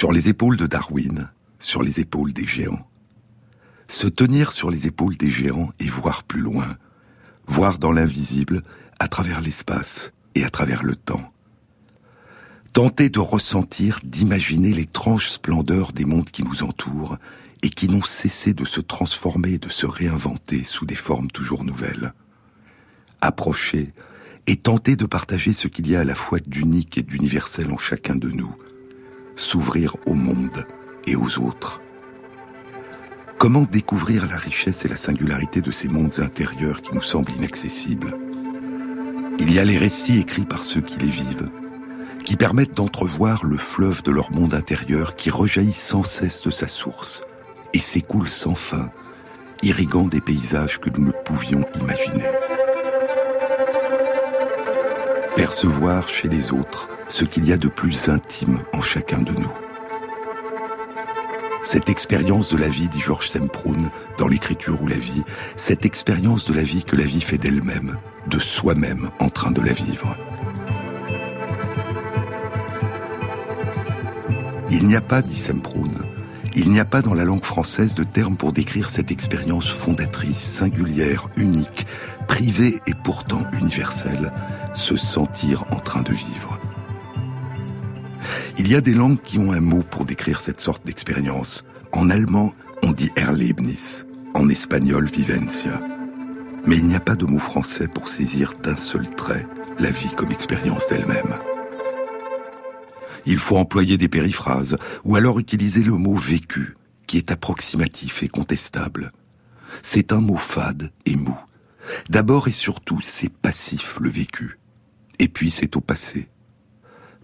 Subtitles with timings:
[0.00, 1.28] Sur les épaules de Darwin,
[1.58, 2.88] sur les épaules des géants.
[3.86, 6.78] Se tenir sur les épaules des géants et voir plus loin,
[7.46, 8.62] voir dans l'invisible,
[8.98, 11.30] à travers l'espace et à travers le temps.
[12.72, 17.18] Tenter de ressentir, d'imaginer l'étrange splendeur des mondes qui nous entourent
[17.62, 22.14] et qui n'ont cessé de se transformer, de se réinventer sous des formes toujours nouvelles.
[23.20, 23.92] Approcher,
[24.46, 27.76] et tenter de partager ce qu'il y a à la fois d'unique et d'universel en
[27.76, 28.56] chacun de nous,
[29.36, 30.66] s'ouvrir au monde
[31.06, 31.80] et aux autres.
[33.38, 38.14] Comment découvrir la richesse et la singularité de ces mondes intérieurs qui nous semblent inaccessibles?
[39.38, 41.48] Il y a les récits écrits par ceux qui les vivent,
[42.24, 46.68] qui permettent d'entrevoir le fleuve de leur monde intérieur qui rejaillit sans cesse de sa
[46.68, 47.22] source
[47.72, 48.90] et s'écoule sans fin,
[49.62, 52.24] irriguant des paysages que nous ne pouvions imaginer
[55.34, 59.52] percevoir chez les autres ce qu'il y a de plus intime en chacun de nous.
[61.62, 65.22] Cette expérience de la vie, dit Georges Semproun dans l'écriture ou la vie,
[65.56, 67.96] cette expérience de la vie que la vie fait d'elle-même,
[68.28, 70.16] de soi-même en train de la vivre.
[74.70, 75.92] Il n'y a pas, dit Semproun,
[76.54, 80.38] il n'y a pas dans la langue française de terme pour décrire cette expérience fondatrice,
[80.38, 81.86] singulière, unique,
[82.26, 84.32] privée et pourtant universelle,
[84.74, 86.58] se sentir en train de vivre.
[88.58, 91.64] Il y a des langues qui ont un mot pour décrire cette sorte d'expérience.
[91.92, 94.02] En allemand, on dit Erlebnis,
[94.34, 95.80] en espagnol vivencia.
[96.66, 99.46] Mais il n'y a pas de mot français pour saisir d'un seul trait
[99.78, 101.34] la vie comme expérience d'elle-même.
[103.26, 106.76] Il faut employer des périphrases, ou alors utiliser le mot vécu,
[107.06, 109.10] qui est approximatif et contestable.
[109.82, 111.36] C'est un mot fade et mou.
[112.08, 114.59] D'abord et surtout, c'est passif le vécu.
[115.20, 116.28] Et puis c'est au passé.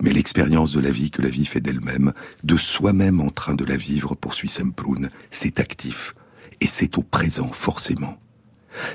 [0.03, 2.13] Mais l'expérience de la vie que la vie fait d'elle-même,
[2.45, 6.15] de soi-même en train de la vivre, poursuit Semplun, c'est actif.
[6.61, 8.19] Et c'est au présent, forcément.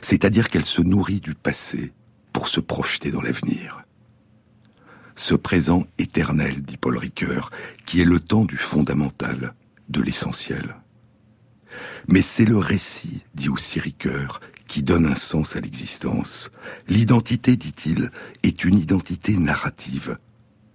[0.03, 1.94] C'est-à-dire qu'elle se nourrit du passé
[2.31, 3.84] pour se projeter dans l'avenir.
[5.16, 7.50] Ce présent éternel, dit Paul Ricoeur,
[7.88, 9.56] qui est le temps du fondamental,
[9.89, 10.75] de l'essentiel.
[12.07, 16.49] Mais c'est le récit, dit aussi Ricoeur, qui donne un sens à l'existence.
[16.87, 18.09] L'identité, dit-il,
[18.41, 20.17] est une identité narrative,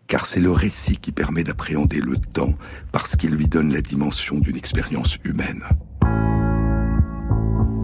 [0.07, 2.53] car c'est le récit qui permet d'appréhender le temps
[2.93, 5.65] parce qu'il lui donne la dimension d'une expérience humaine.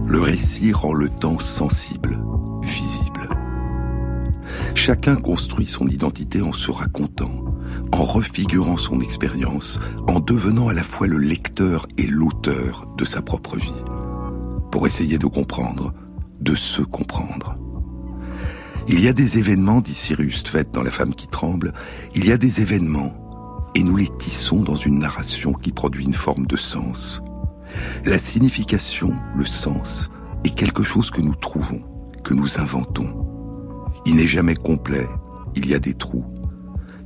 [0.06, 2.22] Le récit rend le temps sensible,
[2.62, 3.30] visible.
[4.74, 7.42] Chacun construit son identité en se racontant,
[7.90, 13.22] en refigurant son expérience, en devenant à la fois le lecteur et l'auteur de sa
[13.22, 13.82] propre vie,
[14.72, 15.92] pour essayer de comprendre,
[16.40, 17.56] de se comprendre.
[18.88, 21.72] Il y a des événements, dit Cyrus Tvet dans La femme qui tremble,
[22.16, 23.14] il y a des événements,
[23.76, 27.22] et nous les tissons dans une narration qui produit une forme de sens.
[28.06, 30.10] La signification, le sens,
[30.42, 31.82] est quelque chose que nous trouvons,
[32.24, 33.14] que nous inventons.
[34.06, 35.06] Il n'est jamais complet,
[35.54, 36.24] il y a des trous.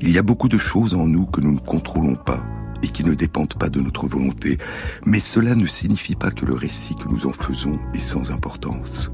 [0.00, 2.40] Il y a beaucoup de choses en nous que nous ne contrôlons pas
[2.82, 4.58] et qui ne dépendent pas de notre volonté,
[5.04, 9.10] mais cela ne signifie pas que le récit que nous en faisons est sans importance.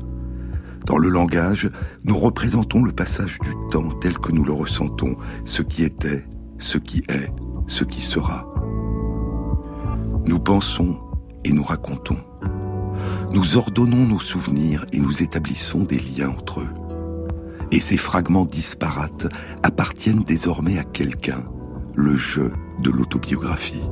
[0.87, 1.71] Dans le langage,
[2.05, 6.27] nous représentons le passage du temps tel que nous le ressentons, ce qui était,
[6.59, 7.31] ce qui est,
[7.67, 8.53] ce qui sera.
[10.27, 10.99] Nous pensons
[11.45, 12.19] et nous racontons.
[13.33, 16.71] Nous ordonnons nos souvenirs et nous établissons des liens entre eux.
[17.71, 19.27] Et ces fragments disparates
[19.63, 21.45] appartiennent désormais à quelqu'un,
[21.95, 23.85] le jeu de l'autobiographie.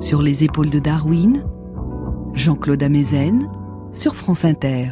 [0.00, 1.46] Sur les épaules de Darwin,
[2.34, 3.48] Jean-Claude Amezen
[3.92, 4.90] sur France Inter.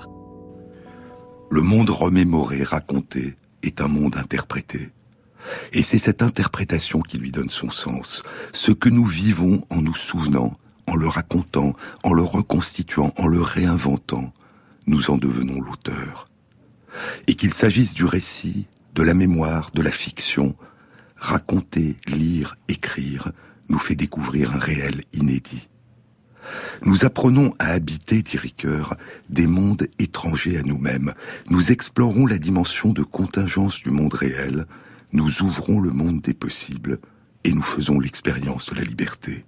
[1.51, 4.91] Le monde remémoré, raconté, est un monde interprété.
[5.73, 8.23] Et c'est cette interprétation qui lui donne son sens.
[8.53, 10.53] Ce que nous vivons en nous souvenant,
[10.87, 11.75] en le racontant,
[12.05, 14.33] en le reconstituant, en le réinventant,
[14.87, 16.27] nous en devenons l'auteur.
[17.27, 20.55] Et qu'il s'agisse du récit, de la mémoire, de la fiction,
[21.17, 23.33] raconter, lire, écrire,
[23.69, 25.69] nous fait découvrir un réel inédit.
[26.85, 28.97] Nous apprenons à habiter, dit Ricoeur,
[29.29, 31.13] des mondes étrangers à nous-mêmes.
[31.49, 34.67] Nous explorons la dimension de contingence du monde réel.
[35.13, 36.99] Nous ouvrons le monde des possibles
[37.45, 39.45] et nous faisons l'expérience de la liberté.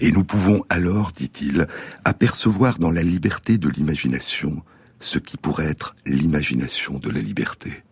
[0.00, 1.66] Et nous pouvons alors, dit-il,
[2.04, 4.62] apercevoir dans la liberté de l'imagination
[4.98, 7.84] ce qui pourrait être l'imagination de la liberté.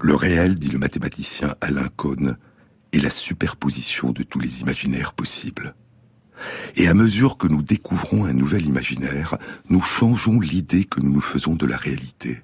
[0.00, 2.36] Le réel, dit le mathématicien Alain Cohn,
[2.92, 5.74] est la superposition de tous les imaginaires possibles.
[6.76, 9.38] Et à mesure que nous découvrons un nouvel imaginaire,
[9.70, 12.42] nous changeons l'idée que nous nous faisons de la réalité.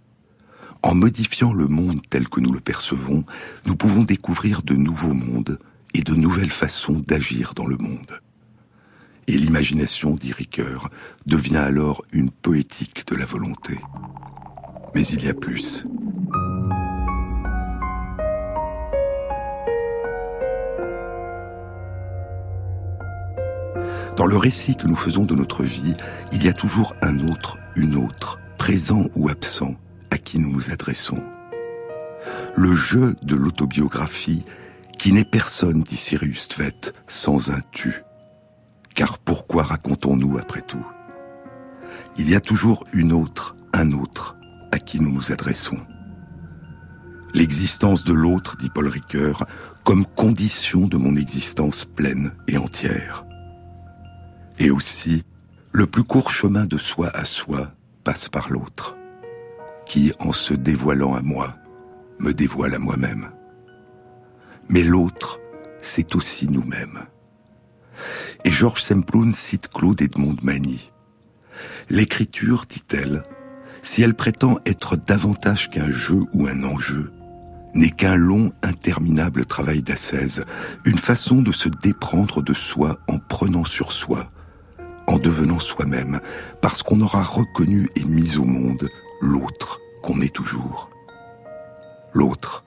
[0.82, 3.24] En modifiant le monde tel que nous le percevons,
[3.66, 5.58] nous pouvons découvrir de nouveaux mondes
[5.92, 8.20] et de nouvelles façons d'agir dans le monde.
[9.26, 10.88] Et l'imagination, dit Ricoeur,
[11.26, 13.78] devient alors une poétique de la volonté.
[14.94, 15.84] Mais il y a plus.
[24.20, 25.94] Dans le récit que nous faisons de notre vie,
[26.30, 29.76] il y a toujours un autre, une autre, présent ou absent,
[30.10, 31.22] à qui nous nous adressons.
[32.54, 34.44] Le jeu de l'autobiographie,
[34.98, 38.02] qui n'est personne, dit Sirius Tvet, sans un tu.
[38.94, 40.86] Car pourquoi racontons-nous après tout?
[42.18, 44.36] Il y a toujours une autre, un autre,
[44.70, 45.80] à qui nous nous adressons.
[47.32, 49.46] L'existence de l'autre, dit Paul Ricoeur,
[49.82, 53.24] comme condition de mon existence pleine et entière.
[54.60, 55.24] Et aussi,
[55.72, 57.72] le plus court chemin de soi à soi
[58.04, 58.94] passe par l'autre,
[59.86, 61.54] qui, en se dévoilant à moi,
[62.18, 63.30] me dévoile à moi-même.
[64.68, 65.40] Mais l'autre,
[65.80, 67.00] c'est aussi nous-mêmes.
[68.44, 70.92] Et Georges Semplun cite Claude Edmond Magny.
[71.88, 73.22] L'écriture, dit-elle,
[73.80, 77.10] si elle prétend être davantage qu'un jeu ou un enjeu,
[77.72, 80.44] n'est qu'un long, interminable travail d'ascèse,
[80.84, 84.28] une façon de se déprendre de soi en prenant sur soi,
[85.10, 86.20] en devenant soi-même,
[86.60, 88.88] parce qu'on aura reconnu et mis au monde
[89.20, 90.88] l'autre qu'on est toujours.
[92.14, 92.64] L'autre,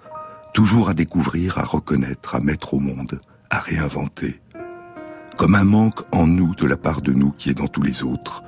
[0.54, 4.42] toujours à découvrir, à reconnaître, à mettre au monde, à réinventer.
[5.38, 8.04] Comme un manque en nous de la part de nous qui est dans tous les
[8.04, 8.44] autres,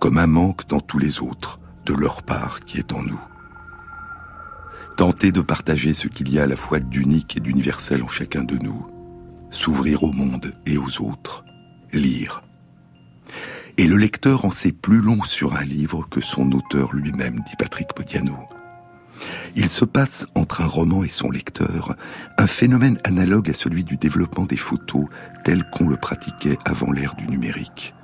[0.00, 3.20] comme un manque dans tous les autres de leur part qui est en nous.
[4.96, 8.42] Tenter de partager ce qu'il y a à la fois d'unique et d'universel en chacun
[8.42, 8.84] de nous,
[9.50, 11.44] s'ouvrir au monde et aux autres,
[11.92, 12.42] lire,
[13.78, 17.56] et le lecteur en sait plus long sur un livre que son auteur lui-même, dit
[17.56, 18.36] Patrick Podiano.
[19.54, 21.94] Il se passe entre un roman et son lecteur
[22.36, 25.06] un phénomène analogue à celui du développement des photos
[25.44, 27.94] tel qu'on le pratiquait avant l'ère du numérique.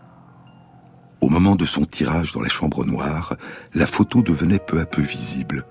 [1.21, 3.37] Au moment de son tirage dans la chambre noire,
[3.75, 5.65] la photo devenait peu à peu visible.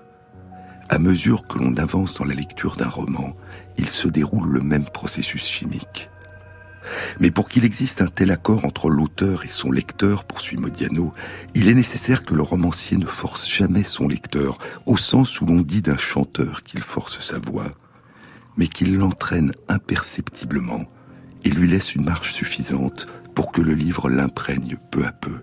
[0.90, 3.34] À mesure que l'on avance dans la lecture d'un roman,
[3.78, 6.10] il se déroule le même processus chimique.
[7.20, 11.12] Mais pour qu'il existe un tel accord entre l'auteur et son lecteur, poursuit Modiano,
[11.54, 15.60] il est nécessaire que le romancier ne force jamais son lecteur, au sens où l'on
[15.60, 17.70] dit d'un chanteur qu'il force sa voix,
[18.56, 20.84] mais qu'il l'entraîne imperceptiblement
[21.44, 25.40] et lui laisse une marge suffisante pour que le livre l'imprègne peu à peu.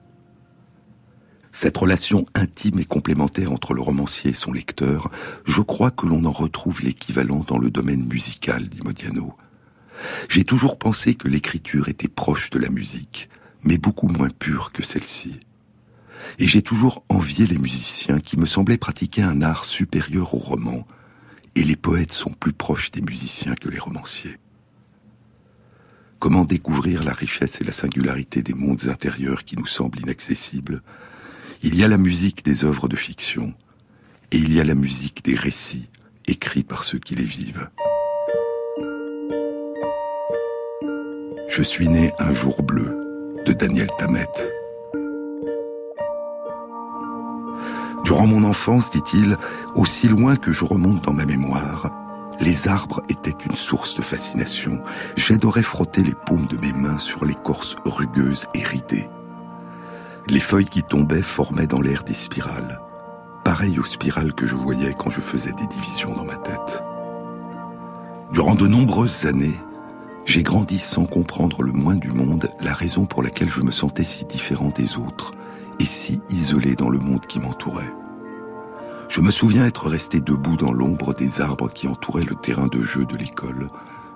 [1.54, 5.12] Cette relation intime et complémentaire entre le romancier et son lecteur,
[5.44, 9.34] je crois que l'on en retrouve l'équivalent dans le domaine musical, dit Modiano.
[10.30, 13.30] J'ai toujours pensé que l'écriture était proche de la musique,
[13.64, 15.40] mais beaucoup moins pure que celle-ci.
[16.40, 20.88] Et j'ai toujours envié les musiciens qui me semblaient pratiquer un art supérieur au roman,
[21.56, 24.38] et les poètes sont plus proches des musiciens que les romanciers.
[26.20, 30.82] Comment découvrir la richesse et la singularité des mondes intérieurs qui nous semblent inaccessibles?
[31.64, 33.54] Il y a la musique des œuvres de fiction,
[34.32, 35.90] et il y a la musique des récits
[36.28, 37.70] écrits par ceux qui les vivent.
[41.52, 42.98] Je suis né un jour bleu
[43.46, 44.26] de Daniel Tammet.
[48.06, 49.36] Durant mon enfance, dit-il,
[49.76, 51.92] aussi loin que je remonte dans ma mémoire,
[52.40, 54.82] les arbres étaient une source de fascination.
[55.18, 59.10] J'adorais frotter les paumes de mes mains sur l'écorce rugueuse et ridée.
[60.30, 62.80] Les feuilles qui tombaient formaient dans l'air des spirales,
[63.44, 66.82] pareilles aux spirales que je voyais quand je faisais des divisions dans ma tête.
[68.32, 69.60] Durant de nombreuses années,
[70.26, 74.06] j'ai grandi sans comprendre le moins du monde la raison pour laquelle je me sentais
[74.06, 75.32] si différent des autres
[75.80, 77.92] et si isolé dans le monde qui m'entourait.
[79.10, 82.82] Je me souviens être resté debout dans l'ombre des arbres qui entouraient le terrain de
[82.82, 83.68] jeu de l'école,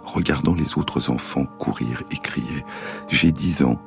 [0.03, 2.63] regardant les autres enfants courir et crier.
[3.09, 3.79] J'ai dix ans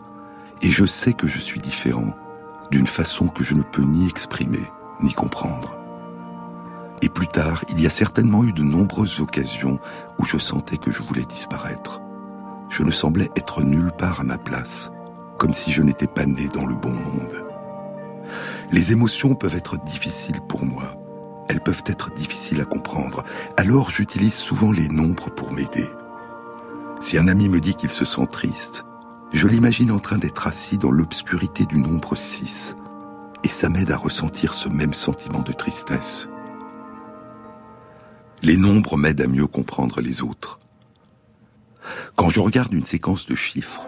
[0.60, 2.14] et je sais que je suis différent
[2.70, 4.70] d'une façon que je ne peux ni exprimer
[5.00, 5.78] ni comprendre.
[7.00, 9.78] Et plus tard, il y a certainement eu de nombreuses occasions
[10.18, 12.00] où je sentais que je voulais disparaître
[12.68, 14.90] je ne semblais être nulle part à ma place,
[15.38, 17.44] comme si je n'étais pas né dans le bon monde.
[18.70, 20.94] Les émotions peuvent être difficiles pour moi,
[21.48, 23.24] elles peuvent être difficiles à comprendre,
[23.56, 25.88] alors j'utilise souvent les nombres pour m'aider.
[27.00, 28.84] Si un ami me dit qu'il se sent triste,
[29.32, 32.76] je l'imagine en train d'être assis dans l'obscurité du nombre 6,
[33.44, 36.28] et ça m'aide à ressentir ce même sentiment de tristesse.
[38.42, 40.60] Les nombres m'aident à mieux comprendre les autres.
[42.18, 43.86] Quand je regarde une séquence de chiffres,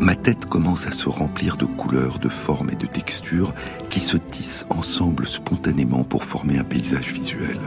[0.00, 3.54] ma tête commence à se remplir de couleurs, de formes et de textures
[3.90, 7.60] qui se tissent ensemble spontanément pour former un paysage visuel.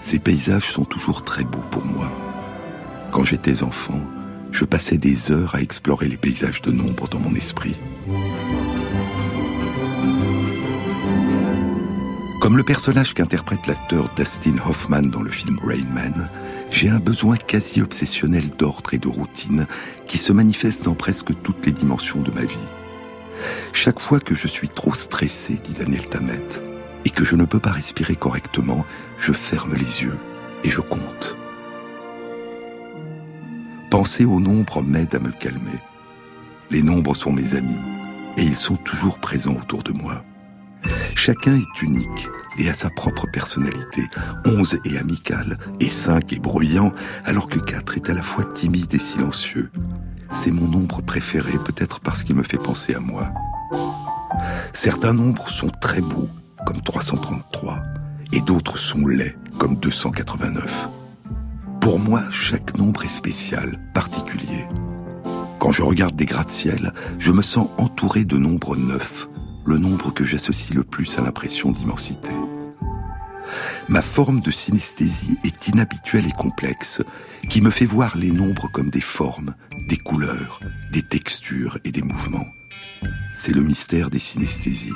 [0.00, 2.12] Ces paysages sont toujours très beaux pour moi.
[3.10, 4.00] Quand j'étais enfant,
[4.52, 7.74] je passais des heures à explorer les paysages de nombre dans mon esprit.
[12.40, 16.30] Comme le personnage qu'interprète l'acteur Dustin Hoffman dans le film Rain Man,
[16.70, 19.66] j'ai un besoin quasi obsessionnel d'ordre et de routine
[20.06, 22.68] qui se manifeste dans presque toutes les dimensions de ma vie.
[23.72, 26.42] Chaque fois que je suis trop stressé, dit Daniel Tammet,
[27.04, 28.84] et que je ne peux pas respirer correctement,
[29.18, 30.18] je ferme les yeux
[30.64, 31.36] et je compte.
[33.90, 35.78] Penser au nombre m'aide à me calmer.
[36.70, 37.78] Les nombres sont mes amis
[38.36, 40.24] et ils sont toujours présents autour de moi.
[41.14, 44.02] Chacun est unique et a sa propre personnalité.
[44.44, 46.92] Onze est amical et cinq est bruyant,
[47.24, 49.70] alors que quatre est à la fois timide et silencieux.
[50.32, 53.32] C'est mon nombre préféré, peut-être parce qu'il me fait penser à moi.
[54.72, 56.28] Certains nombres sont très beaux,
[56.66, 57.82] comme 333,
[58.32, 60.88] et d'autres sont laids, comme 289.
[61.80, 64.66] Pour moi, chaque nombre est spécial, particulier.
[65.58, 69.28] Quand je regarde des gratte-ciel, je me sens entouré de nombres neufs,
[69.66, 72.30] le nombre que j'associe le plus à l'impression d'immensité.
[73.88, 77.02] Ma forme de synesthésie est inhabituelle et complexe,
[77.48, 79.54] qui me fait voir les nombres comme des formes,
[79.88, 80.60] des couleurs,
[80.92, 82.46] des textures et des mouvements.
[83.36, 84.92] C'est le mystère des synesthésies,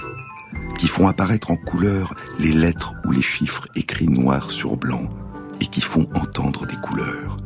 [0.78, 5.08] qui font apparaître en couleur les lettres ou les chiffres écrits noir sur blanc,
[5.60, 7.36] et qui font entendre des couleurs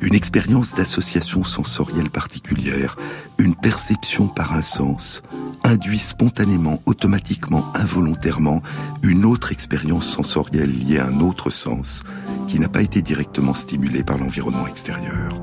[0.00, 2.96] une expérience d'association sensorielle particulière,
[3.38, 5.22] une perception par un sens,
[5.62, 8.62] induit spontanément, automatiquement, involontairement,
[9.02, 12.02] une autre expérience sensorielle liée à un autre sens,
[12.48, 15.40] qui n'a pas été directement stimulée par l'environnement extérieur.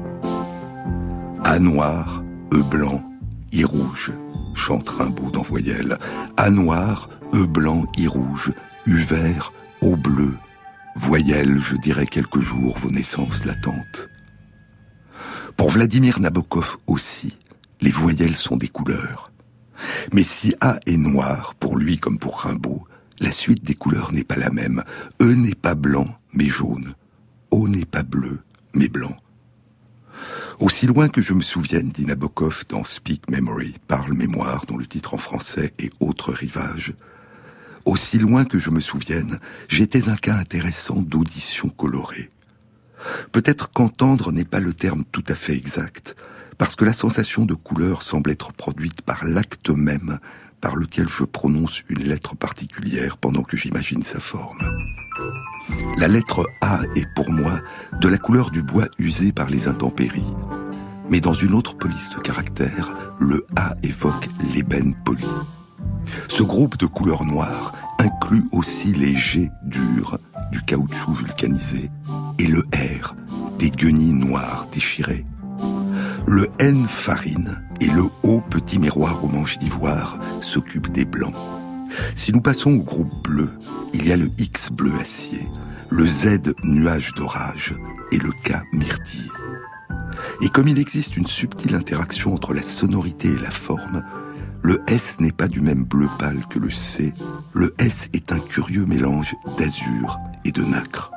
[1.44, 2.24] A noir,
[2.54, 3.04] E blanc,
[3.54, 4.12] I rouge,
[4.56, 5.98] chante Rimbaud dans Voyelle.
[6.36, 8.52] A noir, E blanc, I rouge,
[8.86, 10.36] U vert, O bleu,
[10.96, 14.10] voyelle, je dirais quelques jours vos naissances latentes.
[15.58, 17.36] Pour Vladimir Nabokov aussi,
[17.82, 19.32] les voyelles sont des couleurs.
[20.14, 22.88] Mais si A est noir, pour lui comme pour Rimbaud,
[23.20, 24.84] la suite des couleurs n'est pas la même.
[25.20, 26.94] E n'est pas blanc, mais jaune.
[27.50, 28.40] O n'est pas bleu,
[28.76, 29.16] mais blanc.
[30.60, 34.86] Aussi loin que je me souvienne, dit Nabokov dans Speak Memory, Parle mémoire, dont le
[34.86, 36.94] titre en français est Autre rivage,
[37.86, 42.30] aussi loin que je me souvienne, j'étais un cas intéressant d'audition colorée.
[43.32, 46.16] Peut-être qu'entendre n'est pas le terme tout à fait exact,
[46.58, 50.20] parce que la sensation de couleur semble être produite par l'acte même
[50.62, 54.60] par lequel je prononce une lettre particulière pendant que j'imagine sa forme.
[55.98, 57.60] La lettre A est pour moi
[58.02, 60.34] de la couleur du bois usé par les intempéries.
[61.10, 65.28] Mais dans une autre police de caractère, le A évoque l'ébène poli.
[66.28, 70.18] Ce groupe de couleurs noires inclut aussi les G durs
[70.52, 71.90] du caoutchouc vulcanisé
[72.40, 73.16] et le R
[73.60, 75.26] des guenilles noires déchirées.
[76.28, 81.34] Le N farine et le O petit miroir au manche d'ivoire s'occupent des blancs.
[82.16, 83.50] Si nous passons au groupe bleu,
[83.94, 85.48] il y a le X bleu acier,
[85.90, 87.74] le Z nuage d'orage
[88.12, 89.32] et le K myrtille.
[90.42, 94.04] Et comme il existe une subtile interaction entre la sonorité et la forme,
[94.62, 97.14] le S n'est pas du même bleu pâle que le C.
[97.54, 101.12] Le S est un curieux mélange d'azur et de nacre.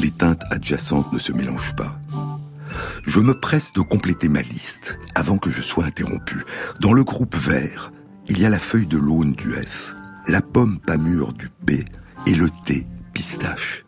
[0.00, 1.98] Les teintes adjacentes ne se mélangent pas.
[3.04, 6.44] Je me presse de compléter ma liste avant que je sois interrompu.
[6.80, 7.92] Dans le groupe vert,
[8.28, 9.94] il y a la feuille de l'aune du F,
[10.26, 11.84] la pomme pas mûre du P
[12.26, 13.84] et le T pistache.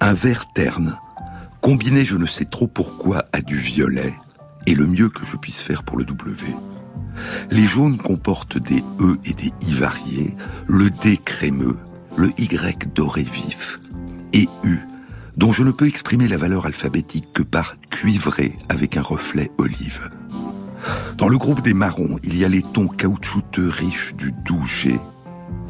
[0.00, 0.98] Un vert terne,
[1.60, 4.14] combiné je ne sais trop pourquoi à du violet,
[4.66, 6.54] est le mieux que je puisse faire pour le W.
[7.50, 11.78] Les jaunes comportent des E et des I variés, le D crémeux,
[12.16, 13.80] le Y doré vif,
[14.34, 14.80] et U,
[15.36, 20.10] dont je ne peux exprimer la valeur alphabétique que par cuivré avec un reflet olive.
[21.16, 24.98] Dans le groupe des marrons, il y a les tons caoutchouteux riches du doux G,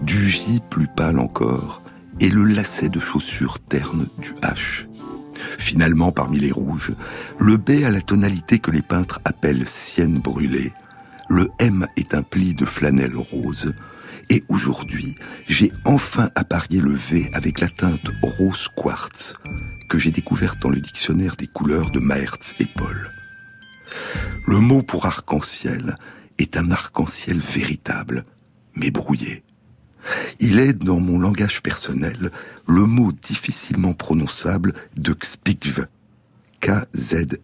[0.02, 1.83] du J plus pâle encore,
[2.18, 4.87] et le lacet de chaussures terne du H.
[5.59, 6.92] Finalement, parmi les rouges,
[7.38, 10.73] le B a la tonalité que les peintres appellent sienne brûlée,
[11.28, 13.75] le M est un pli de flanelle rose.
[14.30, 15.16] Et aujourd'hui,
[15.46, 19.34] j'ai enfin apparié le V avec la teinte rose quartz
[19.88, 23.10] que j'ai découverte dans le dictionnaire des couleurs de Maertz et Paul.
[24.46, 25.96] Le mot pour arc-en-ciel
[26.38, 28.24] est un arc-en-ciel véritable,
[28.74, 29.44] mais brouillé.
[30.38, 32.30] Il est, dans mon langage personnel,
[32.66, 35.86] le mot difficilement prononçable de Kspikv.
[36.60, 37.34] K-Z-S-P-Y-G-V.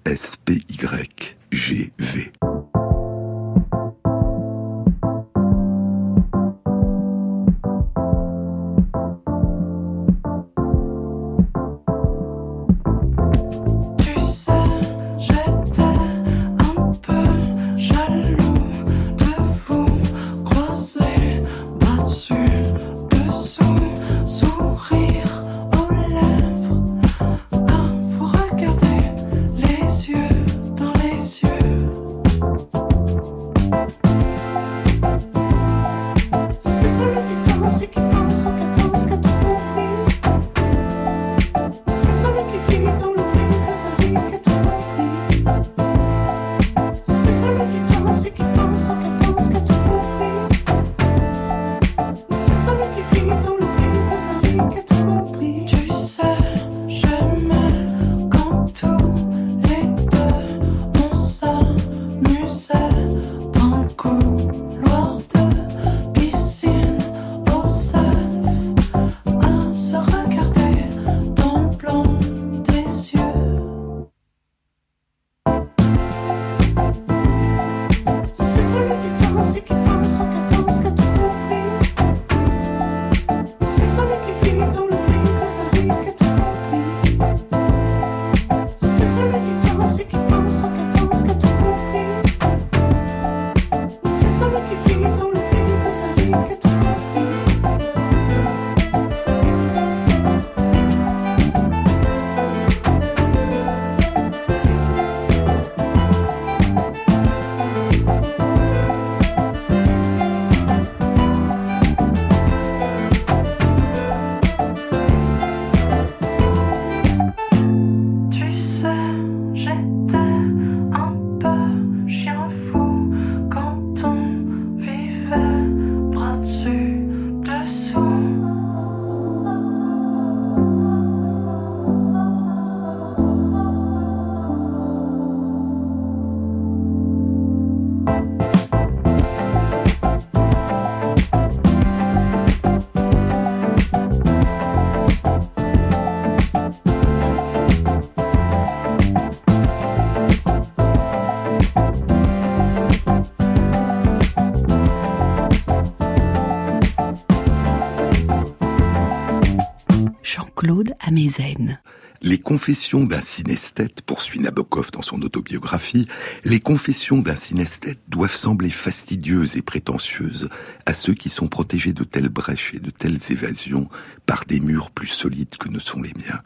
[162.23, 166.07] Les confessions d'un synesthète, poursuit Nabokov dans son autobiographie,
[166.45, 170.51] les confessions d'un synesthète doivent sembler fastidieuses et prétentieuses
[170.85, 173.89] à ceux qui sont protégés de telles brèches et de telles évasions
[174.27, 176.43] par des murs plus solides que ne sont les miens.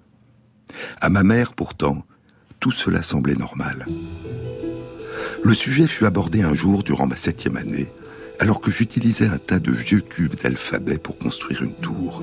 [1.00, 2.06] À ma mère, pourtant,
[2.60, 3.86] tout cela semblait normal.
[5.42, 7.90] Le sujet fut abordé un jour durant ma septième année,
[8.38, 12.22] alors que j'utilisais un tas de vieux cubes d'alphabet pour construire une tour.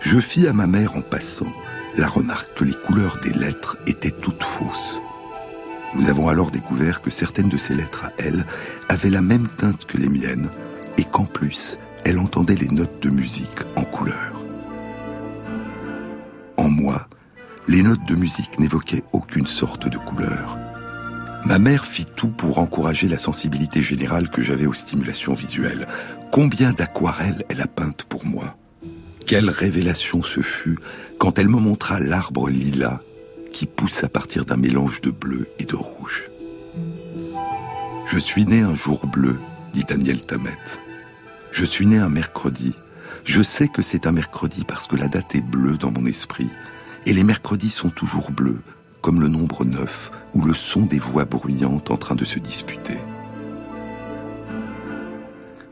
[0.00, 1.52] Je fis à ma mère en passant
[1.96, 5.00] la remarque que les couleurs des lettres étaient toutes fausses.
[5.94, 8.44] Nous avons alors découvert que certaines de ces lettres à elle
[8.88, 10.50] avaient la même teinte que les miennes
[10.98, 14.44] et qu'en plus, elle entendait les notes de musique en couleur.
[16.56, 17.08] En moi,
[17.66, 20.58] les notes de musique n'évoquaient aucune sorte de couleur.
[21.46, 25.86] Ma mère fit tout pour encourager la sensibilité générale que j'avais aux stimulations visuelles.
[26.30, 28.56] Combien d'aquarelles elle a peintes pour moi
[29.26, 30.78] quelle révélation ce fut
[31.18, 33.00] quand elle me montra l'arbre lilas
[33.52, 36.24] qui pousse à partir d'un mélange de bleu et de rouge.
[38.06, 39.38] Je suis né un jour bleu,
[39.74, 40.56] dit Daniel Tamet.
[41.50, 42.72] Je suis né un mercredi.
[43.24, 46.48] Je sais que c'est un mercredi parce que la date est bleue dans mon esprit.
[47.04, 48.60] Et les mercredis sont toujours bleus,
[49.00, 52.98] comme le nombre 9 ou le son des voix bruyantes en train de se disputer.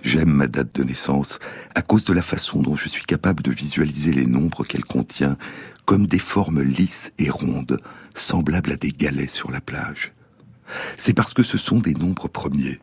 [0.04, 1.38] J'aime ma date de naissance
[1.74, 5.38] à cause de la façon dont je suis capable de visualiser les nombres qu'elle contient
[5.86, 7.80] comme des formes lisses et rondes,
[8.14, 10.12] semblables à des galets sur la plage.
[10.98, 12.80] C'est parce que ce sont des nombres premiers.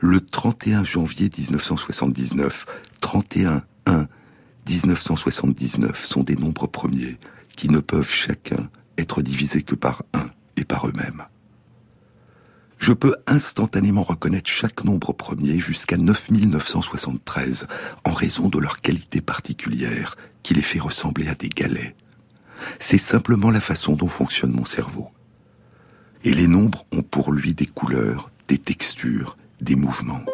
[0.00, 2.66] Le 31 janvier 1979,
[3.00, 4.06] 31 1
[4.68, 7.18] 1979 sont des nombres premiers
[7.56, 10.26] qui ne peuvent chacun être divisés que par un
[10.56, 11.24] et par eux-mêmes
[12.84, 17.66] je peux instantanément reconnaître chaque nombre premier jusqu'à 9973
[18.04, 21.96] en raison de leur qualité particulière qui les fait ressembler à des galets.
[22.78, 25.08] C'est simplement la façon dont fonctionne mon cerveau.
[26.24, 30.26] Et les nombres ont pour lui des couleurs, des textures, des mouvements.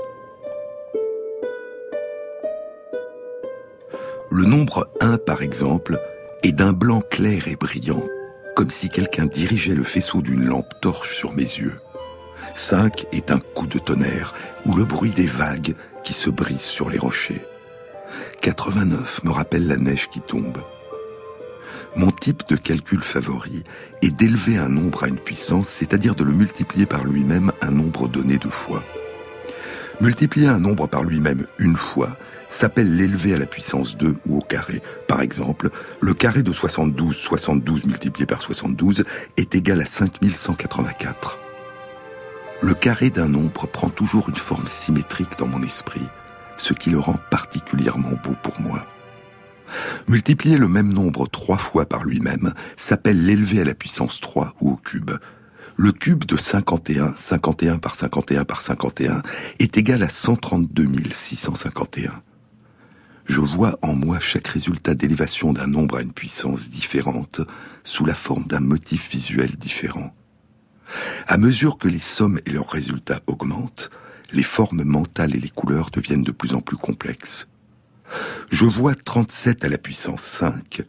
[4.33, 6.01] Le nombre 1, par exemple,
[6.43, 8.03] est d'un blanc clair et brillant,
[8.57, 11.79] comme si quelqu'un dirigeait le faisceau d'une lampe torche sur mes yeux.
[12.55, 14.35] 5 est un coup de tonnerre
[14.67, 17.45] ou le bruit des vagues qui se brisent sur les rochers.
[18.41, 20.59] 89 me rappelle la neige qui tombe.
[21.97, 23.65] Mon type de calcul favori
[24.03, 28.09] est d'élever un nombre à une puissance, c'est-à-dire de le multiplier par lui-même un nombre
[28.09, 28.83] donné deux fois.
[30.01, 32.17] Multiplier un nombre par lui-même une fois
[32.49, 34.81] s'appelle l'élever à la puissance 2 ou au carré.
[35.09, 39.05] Par exemple, le carré de 72, 72 multiplié par 72
[39.37, 41.39] est égal à 5184.
[42.63, 46.07] Le carré d'un nombre prend toujours une forme symétrique dans mon esprit,
[46.59, 48.87] ce qui le rend particulièrement beau pour moi.
[50.09, 54.73] Multiplier le même nombre trois fois par lui-même s'appelle l'élever à la puissance 3 ou
[54.73, 55.13] au cube.
[55.77, 59.23] Le cube de 51, 51 par 51 par 51,
[59.59, 62.23] est égal à 132 651.
[63.25, 67.41] Je vois en moi chaque résultat d'élévation d'un nombre à une puissance différente
[67.85, 70.13] sous la forme d'un motif visuel différent.
[71.27, 73.91] À mesure que les sommes et leurs résultats augmentent,
[74.33, 77.49] les formes mentales et les couleurs deviennent de plus en plus complexes.
[78.51, 80.83] Je vois 37 à la puissance 5,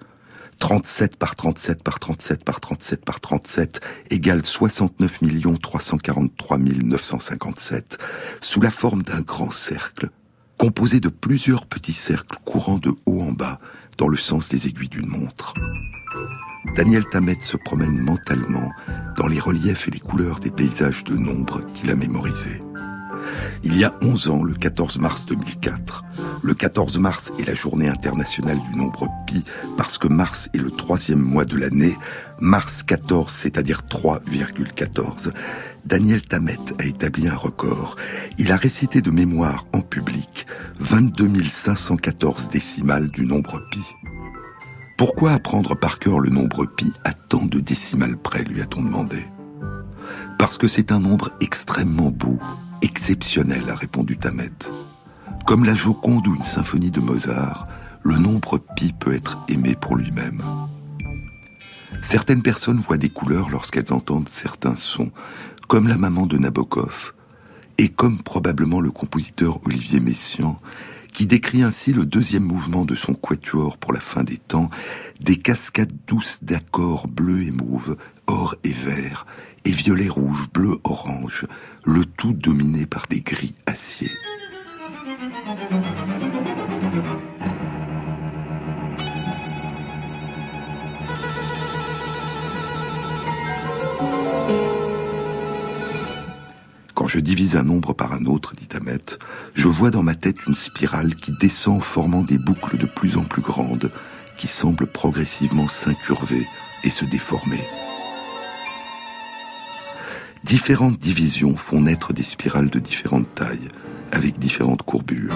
[0.59, 5.19] 37 par 37 par 37 par 37 par 37 égale 69
[5.59, 7.97] 343 957
[8.41, 10.09] sous la forme d'un grand cercle
[10.57, 13.59] composé de plusieurs petits cercles courant de haut en bas
[13.97, 15.55] dans le sens des aiguilles d'une montre.
[16.75, 18.71] Daniel Tammet se promène mentalement
[19.17, 22.59] dans les reliefs et les couleurs des paysages de nombre qu'il a mémorisés.
[23.63, 26.03] Il y a 11 ans, le 14 mars 2004,
[26.43, 29.43] le 14 mars est la journée internationale du nombre pi
[29.77, 31.95] parce que mars est le troisième mois de l'année,
[32.39, 35.31] mars 14, c'est-à-dire 3,14.
[35.85, 37.95] Daniel Tammet a établi un record.
[38.37, 40.45] Il a récité de mémoire en public
[40.79, 43.81] 22 514 décimales du nombre pi.
[45.01, 49.25] Pourquoi apprendre par cœur le nombre pi à tant de décimales près, lui a-t-on demandé.
[50.37, 52.37] Parce que c'est un nombre extrêmement beau,
[52.83, 54.51] exceptionnel, a répondu Tammet.
[55.47, 57.67] Comme la Joconde ou une symphonie de Mozart,
[58.03, 60.43] le nombre pi peut être aimé pour lui-même.
[62.03, 65.09] Certaines personnes voient des couleurs lorsqu'elles entendent certains sons,
[65.67, 67.13] comme la maman de Nabokov,
[67.79, 70.59] et comme probablement le compositeur Olivier Messiaen,
[71.13, 74.69] qui décrit ainsi le deuxième mouvement de son quatuor pour la fin des temps,
[75.19, 77.97] des cascades douces d'accords bleus et mauves,
[78.27, 79.25] or et vert,
[79.65, 81.45] et violet rouge, bleu orange,
[81.85, 84.09] le tout dominé par des gris acier.
[97.01, 99.01] Quand je divise un nombre par un autre, dit Ahmet,
[99.55, 103.23] je vois dans ma tête une spirale qui descend formant des boucles de plus en
[103.23, 103.89] plus grandes,
[104.37, 106.45] qui semblent progressivement s'incurver
[106.83, 107.67] et se déformer.
[110.43, 113.69] Différentes divisions font naître des spirales de différentes tailles,
[114.11, 115.33] avec différentes courbures.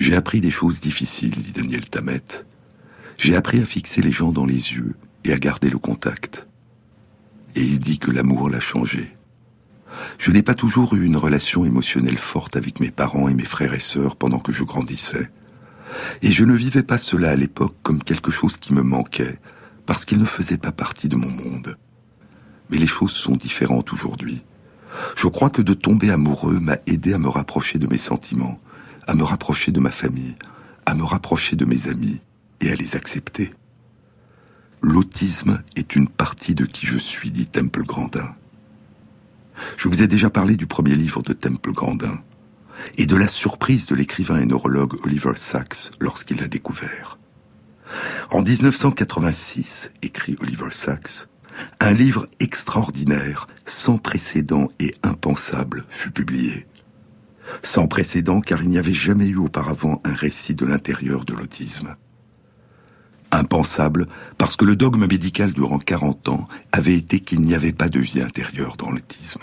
[0.00, 2.24] J'ai appris des choses difficiles, dit Daniel Tammet.
[3.18, 6.48] J'ai appris à fixer les gens dans les yeux et à garder le contact.
[7.54, 9.15] Et il dit que l'amour l'a changé.
[10.18, 13.74] Je n'ai pas toujours eu une relation émotionnelle forte avec mes parents et mes frères
[13.74, 15.30] et sœurs pendant que je grandissais.
[16.22, 19.38] Et je ne vivais pas cela à l'époque comme quelque chose qui me manquait,
[19.86, 21.76] parce qu'il ne faisait pas partie de mon monde.
[22.70, 24.42] Mais les choses sont différentes aujourd'hui.
[25.16, 28.58] Je crois que de tomber amoureux m'a aidé à me rapprocher de mes sentiments,
[29.06, 30.36] à me rapprocher de ma famille,
[30.84, 32.20] à me rapprocher de mes amis
[32.60, 33.52] et à les accepter.
[34.82, 38.34] L'autisme est une partie de qui je suis, dit Temple Grandin.
[39.76, 42.22] Je vous ai déjà parlé du premier livre de Temple Grandin
[42.98, 47.18] et de la surprise de l'écrivain et neurologue Oliver Sacks lorsqu'il l'a découvert.
[48.30, 51.28] En 1986, écrit Oliver Sacks,
[51.80, 56.66] un livre extraordinaire, sans précédent et impensable fut publié.
[57.62, 61.96] Sans précédent car il n'y avait jamais eu auparavant un récit de l'intérieur de l'autisme.
[63.36, 64.06] Impensable
[64.38, 68.00] parce que le dogme médical durant 40 ans avait été qu'il n'y avait pas de
[68.00, 69.42] vie intérieure dans l'autisme.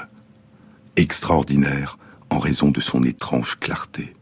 [0.95, 1.99] Extraordinaire
[2.31, 4.15] en raison de son étrange clarté.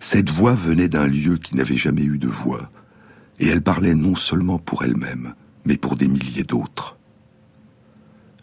[0.00, 2.68] Cette voix venait d'un lieu qui n'avait jamais eu de voix,
[3.38, 6.98] et elle parlait non seulement pour elle-même, mais pour des milliers d'autres.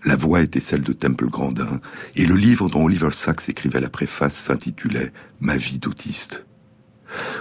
[0.06, 1.82] La voix était celle de Temple Grandin,
[2.16, 6.46] et le livre dont Oliver Sacks écrivait la préface s'intitulait Ma vie d'autiste.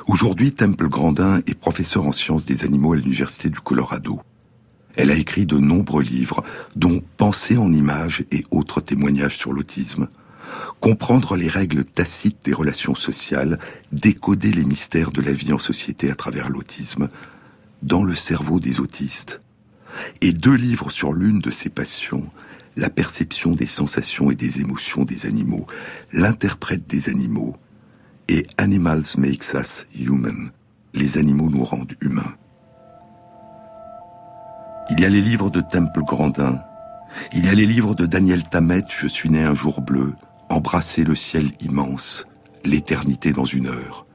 [0.06, 4.20] Aujourd'hui, Temple Grandin est professeur en sciences des animaux à l'Université du Colorado.
[4.96, 6.44] Elle a écrit de nombreux livres,
[6.76, 10.08] dont Pensée en images et autres témoignages sur l'autisme,
[10.80, 13.58] comprendre les règles tacites des relations sociales,
[13.92, 17.08] décoder les mystères de la vie en société à travers l'autisme,
[17.82, 19.40] dans le cerveau des autistes,
[20.20, 22.28] et deux livres sur l'une de ces passions,
[22.76, 25.66] la perception des sensations et des émotions des animaux,
[26.12, 27.56] l'interprète des animaux,
[28.28, 30.50] et Animals Makes Us Human,
[30.94, 32.35] les animaux nous rendent humains.
[34.90, 36.61] Il y a les livres de Temple Grandin,
[37.35, 40.14] il y a les livres de Daniel Tammet, Je suis né un jour bleu,
[40.48, 42.26] Embrasser le ciel immense,
[42.64, 44.06] L'éternité dans une heure.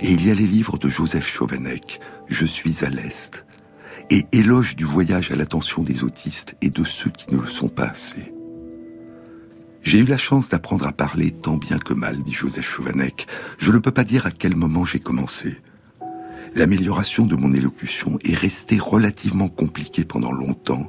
[0.00, 3.44] Et il y a les livres de Joseph Chauvanec, Je suis à l'Est,
[4.10, 7.68] et éloge du voyage à l'attention des autistes et de ceux qui ne le sont
[7.68, 8.32] pas assez.
[9.82, 13.26] J'ai eu la chance d'apprendre à parler tant bien que mal, dit Joseph Chauvanec.
[13.58, 15.58] Je ne peux pas dire à quel moment j'ai commencé.
[16.54, 20.88] L'amélioration de mon élocution est restée relativement compliquée pendant longtemps,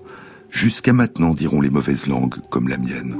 [0.49, 3.17] jusqu'à maintenant, diront les mauvaises langues comme la mienne.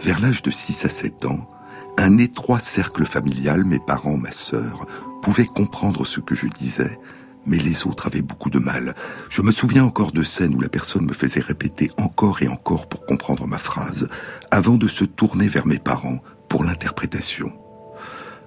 [0.00, 1.50] Vers l'âge de 6 à 7 ans,
[1.96, 4.86] un étroit cercle familial, mes parents, ma sœur,
[5.22, 7.00] pouvaient comprendre ce que je disais,
[7.46, 8.94] mais les autres avaient beaucoup de mal.
[9.30, 12.88] Je me souviens encore de scènes où la personne me faisait répéter encore et encore
[12.88, 14.08] pour comprendre ma phrase,
[14.50, 17.52] avant de se tourner vers mes parents pour l'interprétation.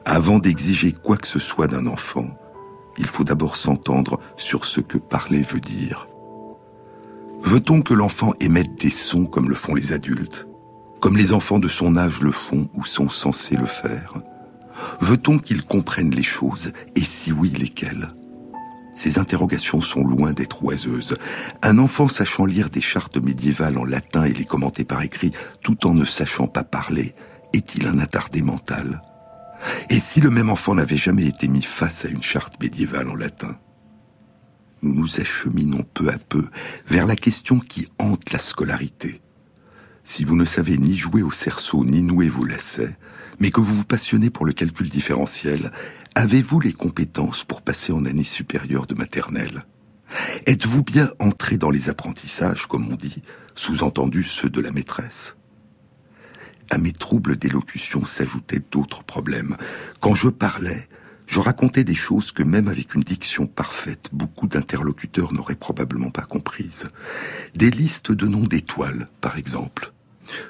[0.05, 2.27] Avant d'exiger quoi que ce soit d'un enfant,
[2.97, 6.07] il faut d'abord s'entendre sur ce que parler veut dire.
[7.43, 10.47] Veut-on que l'enfant émette des sons comme le font les adultes,
[10.99, 14.13] comme les enfants de son âge le font ou sont censés le faire?
[14.99, 18.09] Veut-on qu'il comprenne les choses, et si oui, lesquelles?
[18.93, 21.17] Ces interrogations sont loin d'être oiseuses.
[21.61, 25.87] Un enfant sachant lire des chartes médiévales en latin et les commenter par écrit tout
[25.87, 27.15] en ne sachant pas parler,
[27.53, 29.01] est-il un attardé mental?
[29.89, 33.15] Et si le même enfant n'avait jamais été mis face à une charte médiévale en
[33.15, 33.57] latin?
[34.81, 36.45] Nous nous acheminons peu à peu
[36.87, 39.21] vers la question qui hante la scolarité.
[40.03, 42.97] Si vous ne savez ni jouer au cerceau ni nouer vos lacets,
[43.39, 45.71] mais que vous vous passionnez pour le calcul différentiel,
[46.15, 49.65] avez-vous les compétences pour passer en année supérieure de maternelle?
[50.45, 53.21] Êtes-vous bien entré dans les apprentissages, comme on dit,
[53.55, 55.37] sous-entendu ceux de la maîtresse?
[56.69, 59.57] À mes troubles d'élocution s'ajoutaient d'autres problèmes.
[59.99, 60.87] Quand je parlais,
[61.27, 66.23] je racontais des choses que même avec une diction parfaite, beaucoup d'interlocuteurs n'auraient probablement pas
[66.23, 66.89] comprises.
[67.55, 69.93] Des listes de noms d'étoiles, par exemple.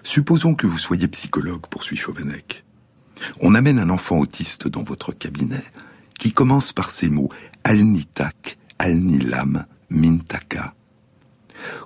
[0.04, 2.66] Supposons que vous soyez psychologue, poursuit Chauvenec.
[3.40, 5.64] On amène un enfant autiste dans votre cabinet
[6.20, 7.30] qui commence par ces mots
[7.64, 10.74] alnitak, alnilam, mintaka.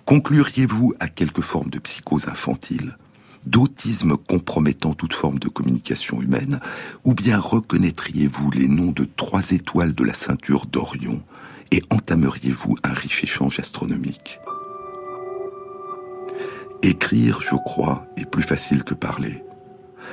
[0.06, 2.98] Concluriez-vous à quelque forme de psychose infantile,
[3.45, 6.60] d'autisme compromettant toute forme de communication humaine,
[7.04, 11.24] ou bien reconnaîtriez-vous les noms de trois étoiles de la ceinture d'Orion
[11.71, 14.39] et entameriez-vous un riche échange astronomique?
[16.82, 19.45] Écrire, je crois, est plus facile que parler.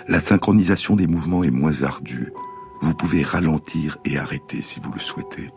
[0.09, 2.33] La synchronisation des mouvements est moins ardue.
[2.81, 5.51] Vous pouvez ralentir et arrêter si vous le souhaitez.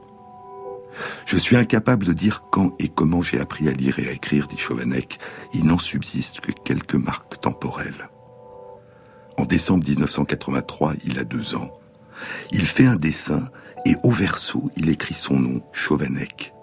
[1.25, 4.47] Je suis incapable de dire quand et comment j'ai appris à lire et à écrire,
[4.47, 5.19] dit Chauvanec.
[5.53, 8.09] Il n'en subsiste que quelques marques temporelles.
[9.37, 11.71] En décembre 1983, il a deux ans.
[12.51, 13.49] Il fait un dessin
[13.85, 16.53] et au verso, il écrit son nom, Chauvanec.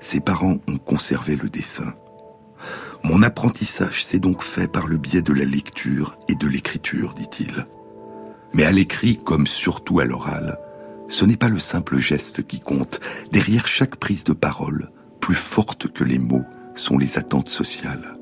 [0.00, 1.94] Ses parents ont conservé le dessin.
[3.04, 7.66] Mon apprentissage s'est donc fait par le biais de la lecture et de l'écriture, dit-il.
[8.54, 10.58] Mais à l'écrit, comme surtout à l'oral,
[11.08, 13.00] ce n'est pas le simple geste qui compte.
[13.32, 18.16] Derrière chaque prise de parole, plus forte que les mots, sont les attentes sociales.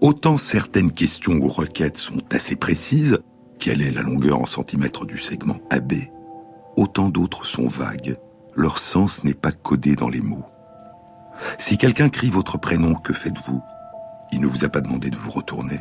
[0.00, 3.20] Autant certaines questions ou requêtes sont assez précises,
[3.58, 5.94] quelle est la longueur en centimètres du segment AB,
[6.76, 8.16] autant d'autres sont vagues,
[8.54, 10.44] leur sens n'est pas codé dans les mots.
[11.58, 13.62] Si quelqu'un crie votre prénom, que faites-vous?
[14.32, 15.80] Il ne vous a pas demandé de vous retourner?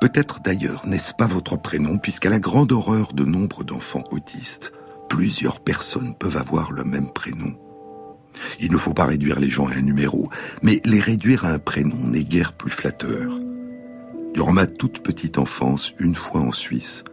[0.00, 4.72] Peut-être d'ailleurs n'est-ce pas votre prénom, puisqu'à la grande horreur de nombre d'enfants autistes,
[5.08, 7.54] plusieurs personnes peuvent avoir le même prénom.
[8.60, 10.30] Il ne faut pas réduire les gens à un numéro,
[10.62, 13.38] mais les réduire à un prénom n'est guère plus flatteur.
[14.34, 17.04] Durant ma toute petite enfance, une fois en Suisse,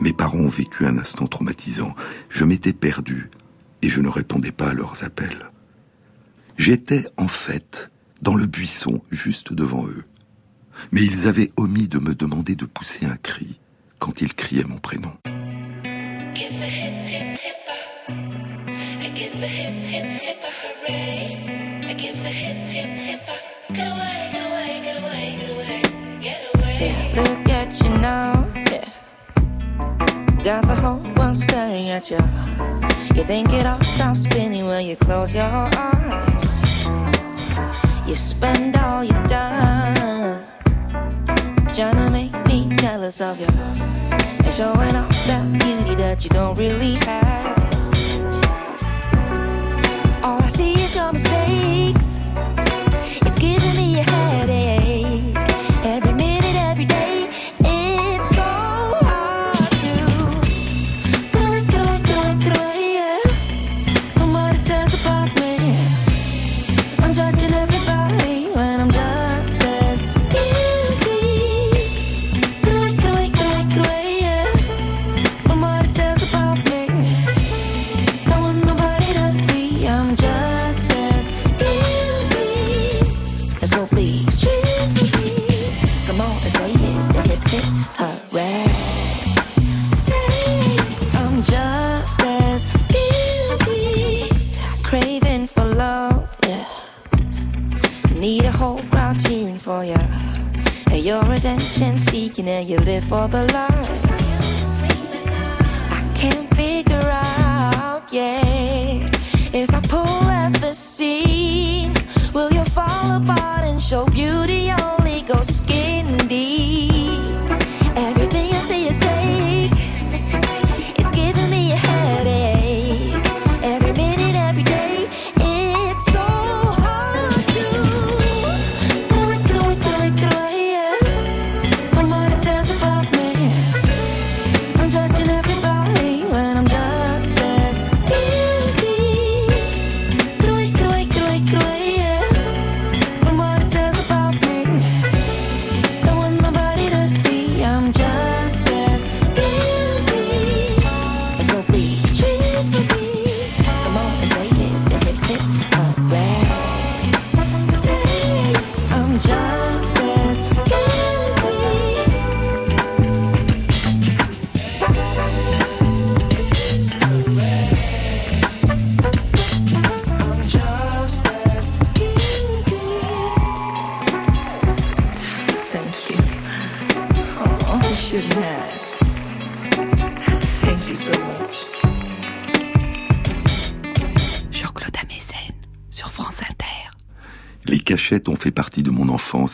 [0.00, 1.94] mes parents ont vécu un instant traumatisant.
[2.28, 3.30] Je m'étais perdu
[3.82, 5.50] et je ne répondais pas à leurs appels.
[6.60, 10.04] J'étais en fait dans le buisson juste devant eux.
[10.92, 13.58] Mais ils avaient omis de me demander de pousser un cri
[13.98, 15.14] quand ils criaient mon prénom.
[30.42, 32.18] Got the whole world staring at you.
[33.14, 36.49] You think it all stops spinning when you close your eyes.
[38.10, 40.44] You spend all your time
[41.72, 46.58] trying to make me jealous of you and showing off that beauty that you don't
[46.58, 47.59] really have.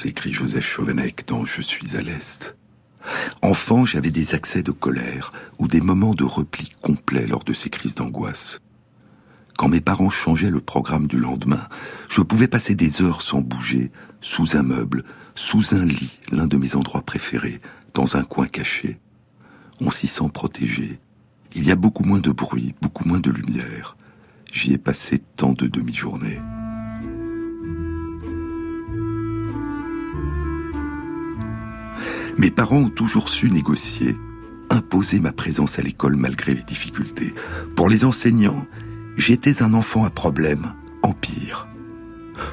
[0.05, 2.57] Écrit Joseph Chauvenec dans Je suis à l'Est.
[3.41, 7.71] Enfant, j'avais des accès de colère ou des moments de repli complet lors de ces
[7.71, 8.61] crises d'angoisse.
[9.57, 11.67] Quand mes parents changeaient le programme du lendemain,
[12.11, 15.05] je pouvais passer des heures sans bouger, sous un meuble,
[15.35, 17.61] sous un lit, l'un de mes endroits préférés,
[17.95, 18.99] dans un coin caché.
[19.81, 21.01] On s'y sent protégé.
[21.55, 23.97] Il y a beaucoup moins de bruit, beaucoup moins de lumière.
[24.53, 26.41] J'y ai passé tant de demi-journées.
[32.39, 34.17] Mes parents ont toujours su négocier,
[34.69, 37.35] imposer ma présence à l'école malgré les difficultés.
[37.75, 38.67] Pour les enseignants,
[39.17, 41.67] j'étais un enfant à problème, en pire.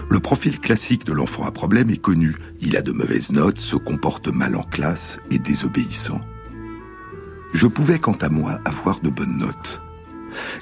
[0.10, 2.36] Le profil classique de l'enfant à problème est connu.
[2.62, 6.22] Il a de mauvaises notes, se comporte mal en classe et désobéissant.
[7.54, 9.82] Je pouvais, quant à moi, avoir de bonnes notes.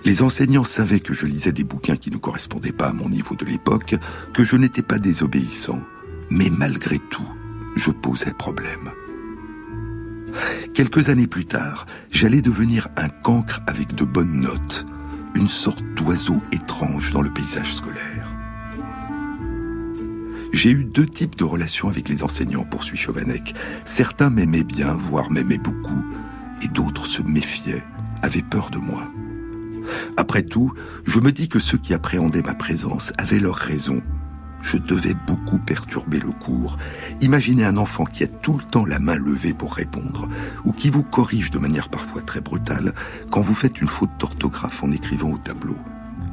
[0.04, 3.36] Les enseignants savaient que je lisais des bouquins qui ne correspondaient pas à mon niveau
[3.36, 3.96] de l'époque,
[4.34, 5.82] que je n'étais pas désobéissant,
[6.30, 7.28] mais malgré tout,
[7.76, 8.92] je posais problème.
[10.74, 14.86] Quelques années plus tard, j'allais devenir un cancre avec de bonnes notes,
[15.36, 18.36] une sorte d'oiseau étrange dans le paysage scolaire.
[20.54, 23.54] J'ai eu deux types de relations avec les enseignants, poursuit Chauvanec.
[23.86, 26.06] Certains m'aimaient bien, voire m'aimaient beaucoup,
[26.62, 27.84] et d'autres se méfiaient,
[28.22, 29.10] avaient peur de moi.
[30.18, 30.74] Après tout,
[31.06, 34.02] je me dis que ceux qui appréhendaient ma présence avaient leurs raisons,
[34.62, 36.78] je devais beaucoup perturber le cours.
[37.22, 40.28] Imaginez un enfant qui a tout le temps la main levée pour répondre,
[40.66, 42.94] ou qui vous corrige de manière parfois très brutale
[43.30, 45.78] quand vous faites une faute d'orthographe en écrivant au tableau.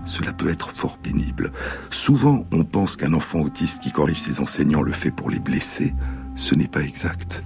[0.04, 1.52] Cela peut être fort pénible.
[1.90, 5.94] Souvent, on pense qu'un enfant autiste qui corrige ses enseignants le fait pour les blesser.
[6.34, 7.44] Ce n'est pas exact.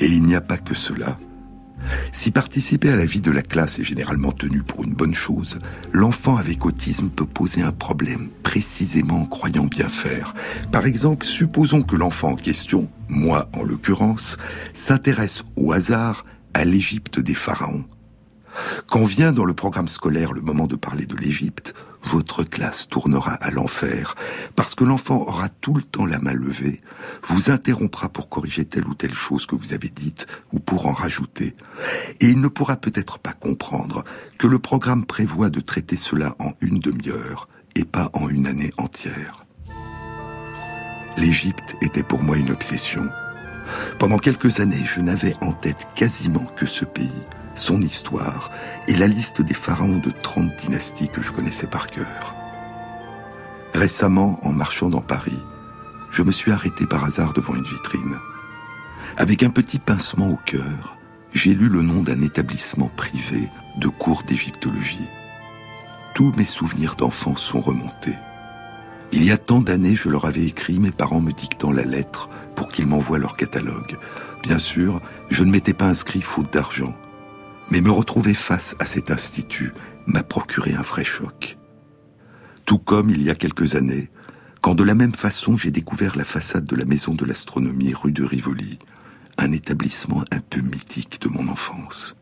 [0.00, 1.18] Et il n'y a pas que cela.
[2.12, 5.58] Si participer à la vie de la classe est généralement tenu pour une bonne chose,
[5.92, 10.34] l'enfant avec autisme peut poser un problème précisément en croyant bien faire.
[10.70, 14.36] Par exemple, supposons que l'enfant en question, moi en l'occurrence,
[14.72, 16.24] s'intéresse au hasard
[16.54, 17.84] à l'Égypte des pharaons.
[18.88, 21.74] Quand vient dans le programme scolaire le moment de parler de l'Égypte,
[22.04, 24.14] votre classe tournera à l'enfer,
[24.56, 26.80] parce que l'enfant aura tout le temps la main levée,
[27.24, 30.92] vous interrompra pour corriger telle ou telle chose que vous avez dite, ou pour en
[30.92, 31.56] rajouter,
[32.20, 34.04] et il ne pourra peut-être pas comprendre
[34.38, 38.70] que le programme prévoit de traiter cela en une demi-heure, et pas en une année
[38.78, 39.44] entière.
[41.16, 43.08] L'Égypte était pour moi une obsession.
[43.98, 48.50] Pendant quelques années, je n'avais en tête quasiment que ce pays, son histoire
[48.88, 52.34] et la liste des pharaons de 30 dynasties que je connaissais par cœur.
[53.74, 55.38] Récemment, en marchant dans Paris,
[56.10, 58.18] je me suis arrêté par hasard devant une vitrine.
[59.16, 60.96] Avec un petit pincement au cœur,
[61.32, 63.48] j'ai lu le nom d'un établissement privé
[63.78, 65.08] de cours d'égyptologie.
[66.14, 68.16] Tous mes souvenirs d'enfance sont remontés.
[69.12, 72.28] Il y a tant d'années, je leur avais écrit, mes parents me dictant la lettre
[72.54, 73.96] pour qu'ils m'envoient leur catalogue.
[74.42, 75.00] Bien sûr,
[75.30, 76.94] je ne m'étais pas inscrit faute d'argent.
[77.70, 79.72] Mais me retrouver face à cet institut
[80.06, 81.56] m'a procuré un vrai choc.
[82.66, 84.10] Tout comme il y a quelques années,
[84.60, 88.12] quand de la même façon j'ai découvert la façade de la maison de l'astronomie rue
[88.12, 88.78] de Rivoli,
[89.38, 92.16] un établissement un peu mythique de mon enfance.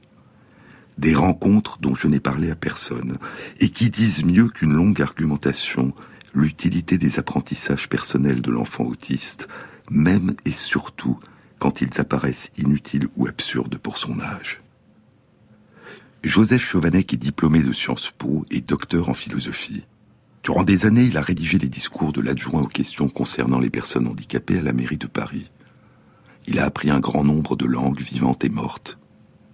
[0.98, 3.18] Des rencontres dont je n'ai parlé à personne
[3.60, 5.94] et qui disent mieux qu'une longue argumentation
[6.34, 9.48] l'utilité des apprentissages personnels de l'enfant autiste,
[9.92, 11.18] même et surtout
[11.58, 14.60] quand ils apparaissent inutiles ou absurdes pour son âge.
[16.24, 19.84] Joseph Chauvanec est diplômé de Sciences Po et docteur en philosophie.
[20.42, 24.08] Durant des années, il a rédigé les discours de l'adjoint aux questions concernant les personnes
[24.08, 25.50] handicapées à la mairie de Paris.
[26.46, 28.98] Il a appris un grand nombre de langues vivantes et mortes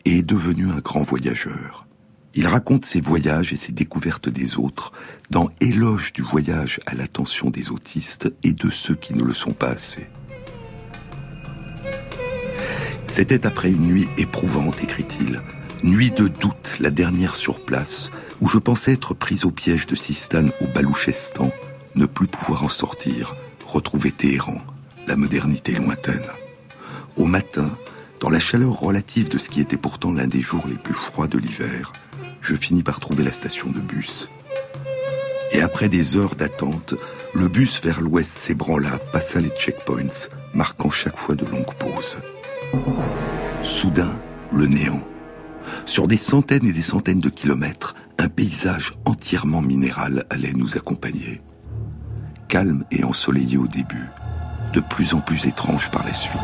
[0.05, 1.86] et est devenu un grand voyageur.
[2.34, 4.93] Il raconte ses voyages et ses découvertes des autres
[5.30, 9.53] dans Éloge du voyage à l'attention des autistes et de ceux qui ne le sont
[9.53, 10.09] pas assez.
[13.09, 15.42] C'était après une nuit éprouvante, écrit-il,
[15.82, 19.96] Nuit de doute, la dernière sur place, où je pensais être prise au piège de
[19.96, 21.50] Sistane au Balouchestan,
[21.94, 23.34] ne plus pouvoir en sortir,
[23.66, 24.61] retrouver Téhéran,
[25.06, 26.26] la modernité lointaine.
[27.16, 27.70] Au matin,
[28.20, 31.28] dans la chaleur relative de ce qui était pourtant l'un des jours les plus froids
[31.28, 31.94] de l'hiver,
[32.42, 34.28] je finis par trouver la station de bus.
[35.52, 36.94] Et après des heures d'attente,
[37.34, 42.18] le bus vers l'ouest s'ébranla, passa les checkpoints, marquant chaque fois de longues pauses.
[43.62, 44.20] Soudain,
[44.52, 45.02] le néant.
[45.86, 51.40] Sur des centaines et des centaines de kilomètres, un paysage entièrement minéral allait nous accompagner.
[52.48, 54.08] Calme et ensoleillé au début,
[54.74, 56.40] de plus en plus étrange par la suite.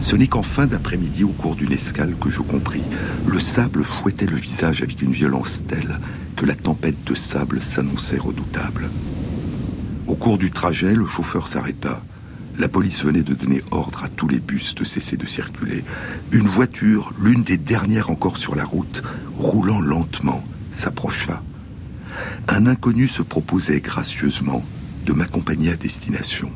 [0.00, 2.82] Ce n'est qu'en fin d'après-midi, au cours d'une escale, que je compris.
[3.26, 5.98] Le sable fouettait le visage avec une violence telle
[6.36, 8.88] que la tempête de sable s'annonçait redoutable.
[10.06, 12.02] Au cours du trajet, le chauffeur s'arrêta.
[12.60, 15.82] La police venait de donner ordre à tous les bus de cesser de circuler.
[16.30, 19.02] Une voiture, l'une des dernières encore sur la route,
[19.38, 21.42] roulant lentement, s'approcha.
[22.48, 24.62] Un inconnu se proposait gracieusement
[25.06, 26.52] de m'accompagner à destination.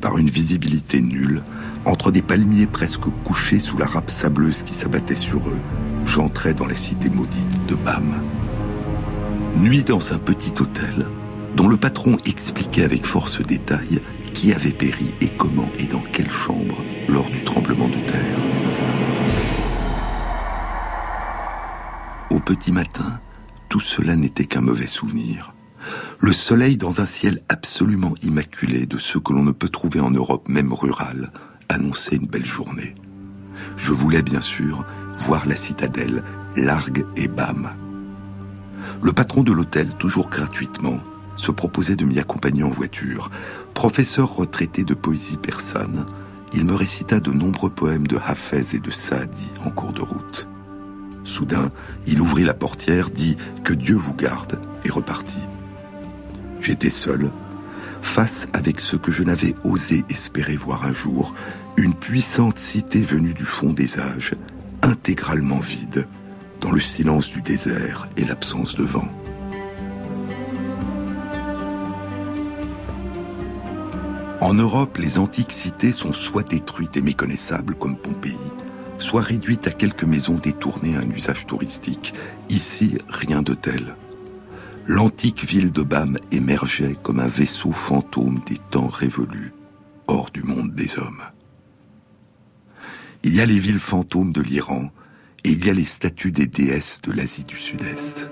[0.00, 1.42] Par une visibilité nulle,
[1.84, 5.60] entre des palmiers presque couchés sous la râpe sableuse qui s'abattait sur eux,
[6.06, 8.14] j'entrais dans la cité maudite de Bam.
[9.54, 11.04] Nuit dans un petit hôtel,
[11.56, 16.30] dont le patron expliquait avec force détail qui avait péri et comment et dans quelle
[16.30, 18.38] chambre lors du tremblement de terre.
[22.30, 23.20] Au petit matin,
[23.68, 25.54] tout cela n'était qu'un mauvais souvenir.
[26.20, 30.10] Le soleil dans un ciel absolument immaculé de ceux que l'on ne peut trouver en
[30.10, 31.32] Europe même rurale
[31.68, 32.94] annonçait une belle journée.
[33.76, 34.84] Je voulais bien sûr
[35.18, 36.22] voir la citadelle,
[36.56, 37.70] largue et bam.
[39.02, 40.98] Le patron de l'hôtel, toujours gratuitement,
[41.38, 43.30] se proposait de m'y accompagner en voiture.
[43.72, 46.04] Professeur retraité de poésie persane,
[46.52, 50.48] il me récita de nombreux poèmes de Hafez et de Saadi en cours de route.
[51.24, 51.70] Soudain,
[52.06, 55.44] il ouvrit la portière, dit Que Dieu vous garde et repartit.
[56.60, 57.30] J'étais seul,
[58.02, 61.34] face avec ce que je n'avais osé espérer voir un jour,
[61.76, 64.34] une puissante cité venue du fond des âges,
[64.82, 66.08] intégralement vide,
[66.60, 69.08] dans le silence du désert et l'absence de vent.
[74.40, 78.36] En Europe, les antiques cités sont soit détruites et méconnaissables comme Pompéi,
[78.98, 82.14] soit réduites à quelques maisons détournées à un usage touristique.
[82.48, 83.96] Ici, rien de tel.
[84.86, 89.52] L'antique ville de Bam émergeait comme un vaisseau fantôme des temps révolus,
[90.06, 91.22] hors du monde des hommes.
[93.24, 94.90] Il y a les villes fantômes de l'Iran
[95.42, 98.30] et il y a les statues des déesses de l'Asie du Sud-Est.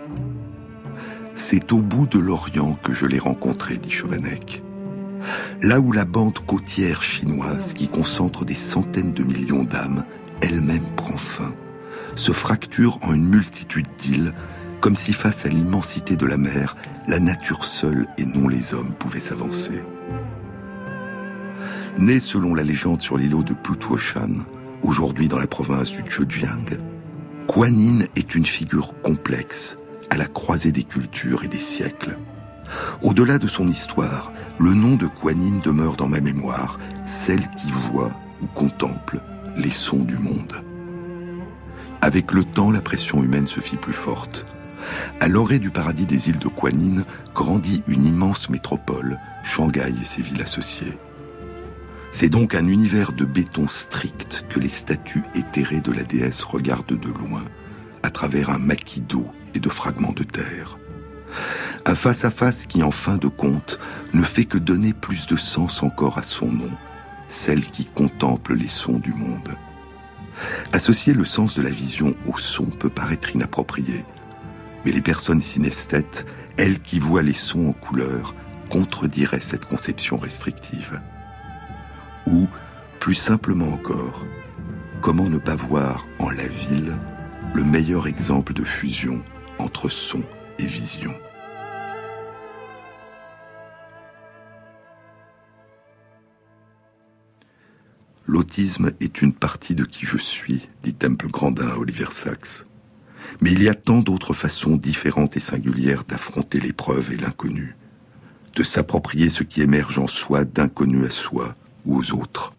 [1.35, 4.63] C'est au bout de l'Orient que je l'ai rencontré, dit Chauvanec.
[5.63, 10.05] Là où la bande côtière chinoise, qui concentre des centaines de millions d'âmes,
[10.41, 11.55] elle-même prend fin,
[12.15, 14.33] se fracture en une multitude d'îles,
[14.81, 16.77] comme si face à l'immensité de la mer,
[17.09, 19.83] la nature seule et non les hommes pouvaient s'avancer.
[21.99, 24.45] Né selon la légende sur l'îlot de Putuoshan,
[24.83, 26.79] aujourd'hui dans la province du Zhejiang,
[27.49, 29.79] Kuan est une figure complexe,
[30.11, 32.19] à la croisée des cultures et des siècles.
[33.03, 38.13] Au-delà de son histoire, le nom de Kuan demeure dans ma mémoire, celle qui voit
[38.43, 39.21] ou contemple
[39.57, 40.63] les sons du monde.
[42.01, 44.47] Avec le temps, la pression humaine se fit plus forte.
[45.21, 47.05] À l'orée du paradis des îles de Kuan
[47.35, 50.99] grandit une immense métropole, Shanghai et ses villes associées.
[52.13, 56.99] C'est donc un univers de béton strict que les statues éthérées de la déesse regardent
[56.99, 57.45] de loin,
[58.03, 60.79] à travers un maquis d'eau et de fragments de terre.
[61.89, 63.79] Un face-à-face qui, en fin de compte,
[64.13, 66.73] ne fait que donner plus de sens encore à son nom,
[67.29, 69.57] celle qui contemple les sons du monde.
[70.73, 74.05] Associer le sens de la vision au son peut paraître inapproprié,
[74.85, 76.27] mais les personnes synesthètes,
[76.57, 78.35] elles qui voient les sons en couleur,
[78.69, 81.01] contrediraient cette conception restrictive.
[82.27, 82.49] Ou,
[82.99, 84.27] plus simplement encore,
[85.01, 86.97] comment ne pas voir en la ville
[87.55, 89.23] le meilleur exemple de fusion
[89.61, 90.25] entre son
[90.59, 91.15] et vision?
[98.27, 102.67] L'autisme est une partie de qui je suis, dit Temple Grandin à Oliver Sacks.
[103.41, 107.77] Mais il y a tant d'autres façons différentes et singulières d'affronter l'épreuve et l'inconnu,
[108.57, 111.55] de s'approprier ce qui émerge en soi d'inconnu à soi
[111.85, 112.55] ou aux autres.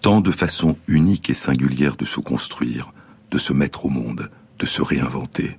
[0.00, 2.92] Tant de façons uniques et singulières de se construire,
[3.30, 5.58] de se mettre au monde, de se réinventer.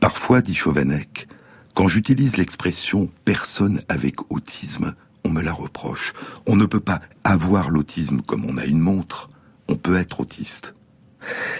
[0.00, 1.28] Parfois, dit Chauvanec,
[1.74, 4.94] quand j'utilise l'expression personne avec autisme,
[5.24, 6.12] on me la reproche.
[6.46, 9.28] On ne peut pas avoir l'autisme comme on a une montre.
[9.68, 10.74] On peut être autiste.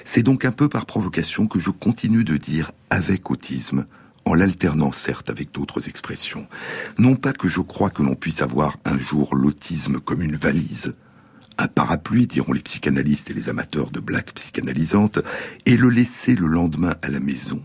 [0.04, 3.86] C'est donc un peu par provocation que je continue de dire avec autisme,
[4.24, 6.46] en l'alternant certes avec d'autres expressions.
[6.98, 10.94] Non pas que je crois que l'on puisse avoir un jour l'autisme comme une valise,
[11.58, 15.18] un parapluie, diront les psychanalystes et les amateurs de blagues psychanalysantes,
[15.66, 17.62] et le laisser le lendemain à la maison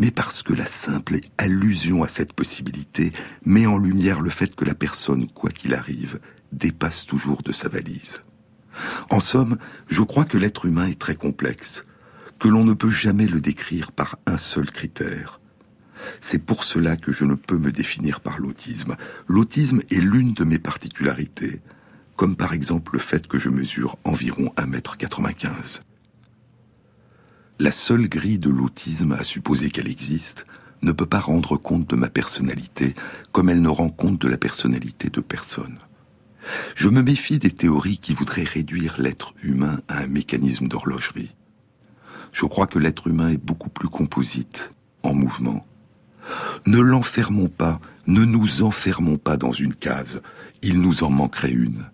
[0.00, 3.12] mais parce que la simple allusion à cette possibilité
[3.44, 6.20] met en lumière le fait que la personne, quoi qu'il arrive,
[6.52, 8.22] dépasse toujours de sa valise.
[9.10, 11.84] En somme, je crois que l'être humain est très complexe,
[12.38, 15.38] que l'on ne peut jamais le décrire par un seul critère.
[16.22, 18.96] C'est pour cela que je ne peux me définir par l'autisme.
[19.28, 21.60] L'autisme est l'une de mes particularités.
[22.16, 25.80] comme par exemple le fait que je mesure environ 1m95.
[27.60, 30.46] La seule grille de l'autisme, à supposer qu'elle existe,
[30.80, 32.94] ne peut pas rendre compte de ma personnalité
[33.32, 35.76] comme elle ne rend compte de la personnalité de personne.
[36.74, 41.36] Je me méfie des théories qui voudraient réduire l'être humain à un mécanisme d'horlogerie.
[42.32, 45.62] Je crois que l'être humain est beaucoup plus composite, en mouvement.
[46.64, 50.22] Ne l'enfermons pas, ne nous enfermons pas dans une case,
[50.62, 51.84] il nous en manquerait une.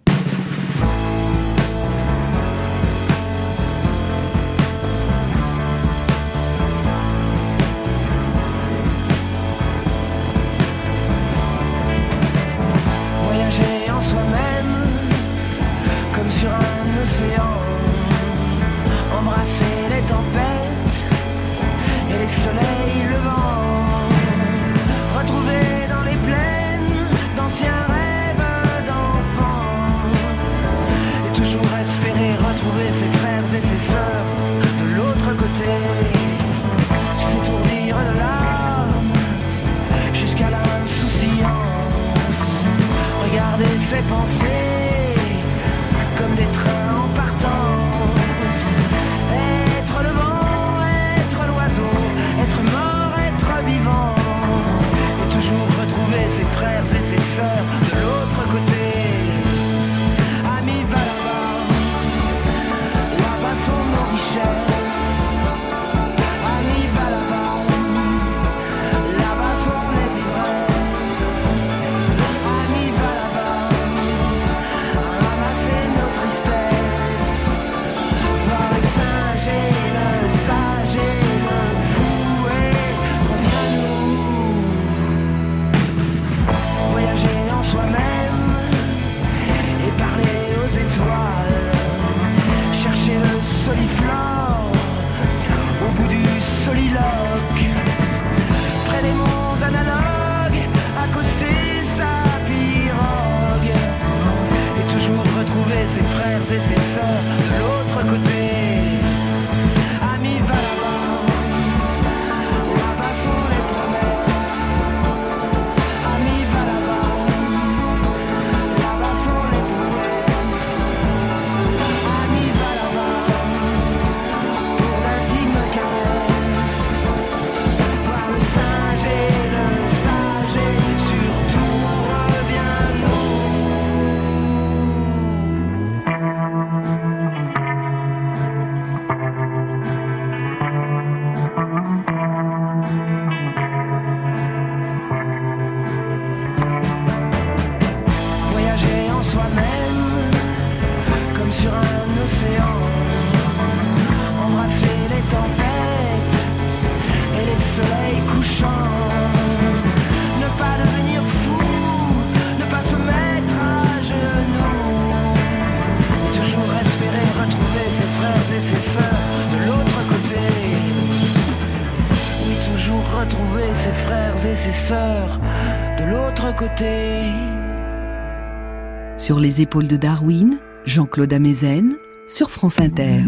[179.26, 181.96] Sur les épaules de Darwin, Jean-Claude Amezen,
[182.28, 183.24] sur France Inter.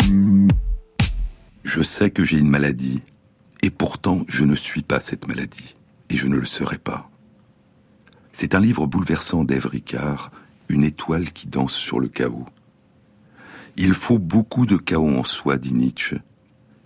[1.64, 3.02] Je sais que j'ai une maladie,
[3.62, 5.74] et pourtant je ne suis pas cette maladie,
[6.08, 7.10] et je ne le serai pas.
[8.30, 10.30] C'est un livre bouleversant d'Ève Ricard,
[10.68, 12.46] Une étoile qui danse sur le chaos.
[13.76, 16.18] Il faut beaucoup de chaos en soi, dit Nietzsche.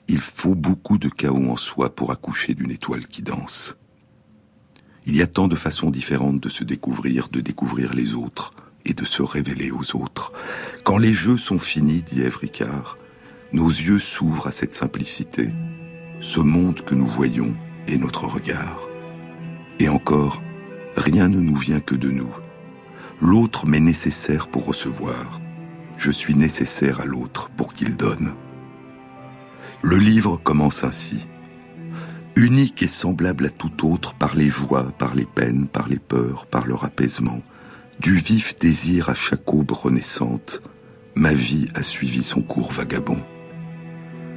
[0.08, 3.76] Il faut beaucoup de chaos en soi pour accoucher d'une étoile qui danse.
[5.04, 8.54] Il y a tant de façons différentes de se découvrir, de découvrir les autres,
[8.84, 10.32] et de se révéler aux autres.
[10.84, 12.98] Quand les jeux sont finis, dit Ève Ricard,
[13.52, 15.50] nos yeux s'ouvrent à cette simplicité.
[16.20, 17.54] Ce monde que nous voyons
[17.86, 18.88] est notre regard.
[19.78, 20.42] Et encore,
[20.96, 22.30] rien ne nous vient que de nous.
[23.20, 25.40] L'autre m'est nécessaire pour recevoir.
[25.96, 28.34] Je suis nécessaire à l'autre pour qu'il donne.
[29.82, 31.26] Le livre commence ainsi.
[32.36, 36.46] Unique et semblable à tout autre par les joies, par les peines, par les peurs,
[36.46, 37.40] par leur apaisement,
[38.02, 40.60] du vif désir à chaque aube renaissante,
[41.14, 43.22] ma vie a suivi son cours vagabond.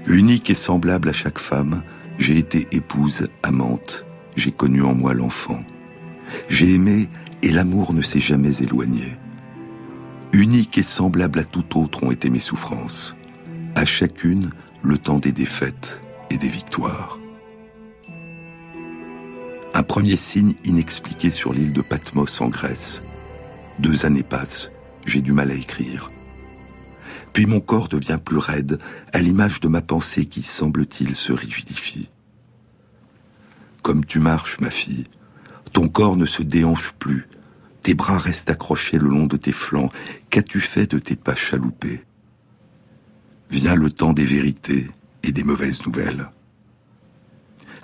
[0.06, 1.82] Unique et semblable à chaque femme,
[2.20, 4.06] j'ai été épouse, amante,
[4.36, 5.64] j'ai connu en moi l'enfant.
[6.48, 7.10] J'ai aimé
[7.42, 9.18] et l'amour ne s'est jamais éloigné.
[10.32, 13.16] Unique et semblable à tout autre ont été mes souffrances.
[13.74, 14.52] À chacune,
[14.84, 17.20] le temps des défaites et des victoires.
[19.74, 23.02] Un premier signe inexpliqué sur l'île de Patmos en Grèce.
[23.80, 24.72] Deux années passent,
[25.06, 26.12] j'ai du mal à écrire.
[27.34, 28.80] Puis mon corps devient plus raide
[29.12, 32.10] à l'image de ma pensée qui, semble-t-il, se rigidifie.
[33.82, 35.06] Comme tu marches, ma fille,
[35.74, 37.28] ton corps ne se déhanche plus,
[37.84, 39.92] tes bras restent accrochés le long de tes flancs,
[40.30, 42.04] qu'as-tu fait de tes pas chaloupés?
[43.52, 44.90] Vient le temps des vérités
[45.22, 46.32] et des mauvaises nouvelles.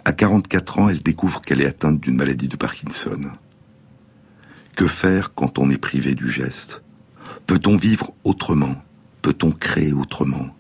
[0.06, 3.20] À 44 ans, elle découvre qu'elle est atteinte d'une maladie de Parkinson.
[4.76, 6.82] Que faire quand on est privé du geste?
[7.46, 8.76] Peut-on vivre autrement?
[9.22, 10.56] Peut-on créer autrement?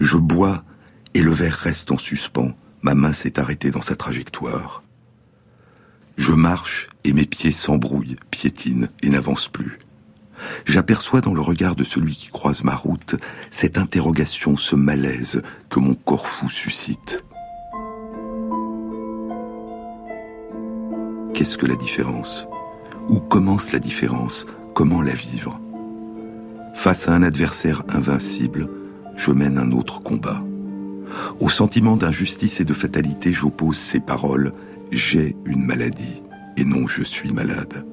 [0.00, 0.64] Je bois
[1.14, 2.54] et le verre reste en suspens.
[2.82, 4.82] Ma main s'est arrêtée dans sa trajectoire.
[6.16, 9.78] Je marche et mes pieds s'embrouillent, piétinent et n'avancent plus.
[10.66, 13.16] J'aperçois dans le regard de celui qui croise ma route
[13.50, 17.24] cette interrogation, ce malaise que mon corps fou suscite.
[21.34, 22.46] Qu'est-ce que la différence?
[23.08, 24.46] Où commence la différence?
[24.74, 25.60] Comment la vivre?
[26.74, 28.68] Face à un adversaire invincible,
[29.16, 30.42] je mène un autre combat.
[31.38, 34.52] Au sentiment d'injustice et de fatalité, j'oppose ces paroles
[34.90, 36.22] J'ai une maladie
[36.56, 37.86] et non je suis malade.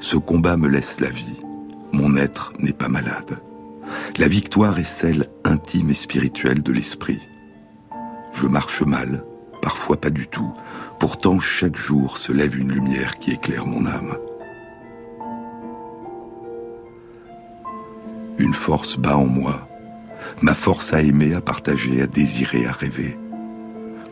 [0.00, 1.40] Ce combat me laisse la vie.
[1.92, 3.38] Mon être n'est pas malade.
[4.18, 7.20] La victoire est celle intime et spirituelle de l'esprit.
[8.34, 9.24] Je marche mal,
[9.62, 10.52] parfois pas du tout.
[11.02, 14.16] Pourtant, chaque jour se lève une lumière qui éclaire mon âme.
[18.38, 19.68] Une force bat en moi,
[20.42, 23.18] ma force à aimer, à partager, à désirer, à rêver.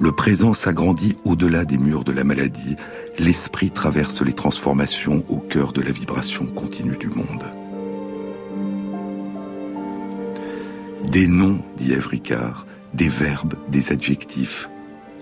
[0.00, 2.74] Le présent s'agrandit au-delà des murs de la maladie,
[3.20, 7.44] l'esprit traverse les transformations au cœur de la vibration continue du monde.
[11.08, 14.68] Des noms, dit Ève Ricard, des verbes, des adjectifs,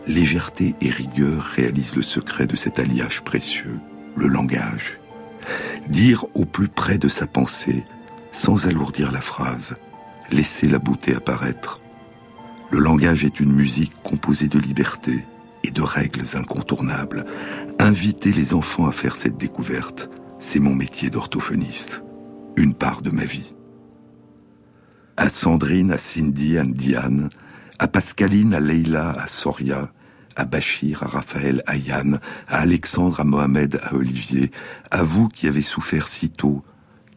[0.09, 3.79] légèreté et rigueur réalisent le secret de cet alliage précieux,
[4.17, 4.99] le langage.
[5.89, 7.85] Dire au plus près de sa pensée,
[8.33, 9.75] sans alourdir la phrase,
[10.31, 11.81] laisser la beauté apparaître.
[12.71, 15.25] Le langage est une musique composée de liberté
[15.65, 17.25] et de règles incontournables.
[17.79, 22.03] Inviter les enfants à faire cette découverte, c'est mon métier d'orthophoniste,
[22.57, 23.53] une part de ma vie.
[25.17, 27.29] À Sandrine, à Cindy, à Diane,
[27.79, 29.91] à Pascaline, à Leila, à Soria,
[30.39, 34.53] à Bachir, à Raphaël, à Yann, à Alexandre, à Mohamed, à Olivier,
[34.91, 36.65] à vous qui avez souffert si tôt,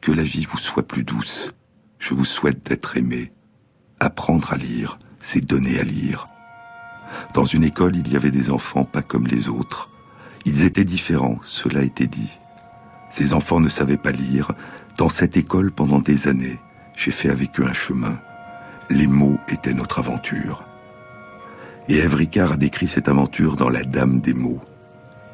[0.02, 1.54] que la vie vous soit plus douce.
[2.00, 3.32] Je vous souhaite d'être aimé.
[4.00, 6.28] Apprendre à lire, c'est donner à lire.
[7.36, 9.92] Dans une école, il y avait des enfants pas comme les autres.
[10.46, 12.40] Ils étaient différents, cela était dit.
[13.12, 14.52] Ces enfants ne savaient pas lire.
[14.98, 16.60] Dans cette école, pendant des années,
[16.98, 18.20] j'ai fait avec eux un chemin.
[18.90, 20.64] Les mots étaient notre aventure.
[21.90, 24.62] Et Ève Ricard a décrit cette aventure dans La Dame des mots.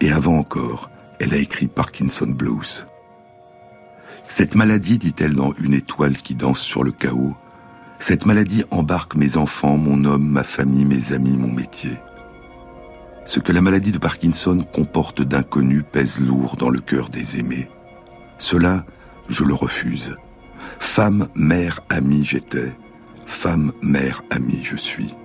[0.02, 0.90] Et avant encore,
[1.20, 2.86] elle a écrit Parkinson Blues.
[4.28, 7.34] Cette maladie, dit-elle dans Une étoile qui danse sur le chaos,
[8.00, 11.98] cette maladie embarque mes enfants, mon homme, ma famille, mes amis, mon métier.
[13.26, 17.70] Ce que la maladie de Parkinson comporte d'inconnu pèse lourd dans le cœur des aimés.
[18.38, 18.86] Cela,
[19.30, 20.16] je le refuse.
[20.80, 22.72] Femme, mère, amie j'étais.
[23.26, 25.16] Femme, mère, amie je suis.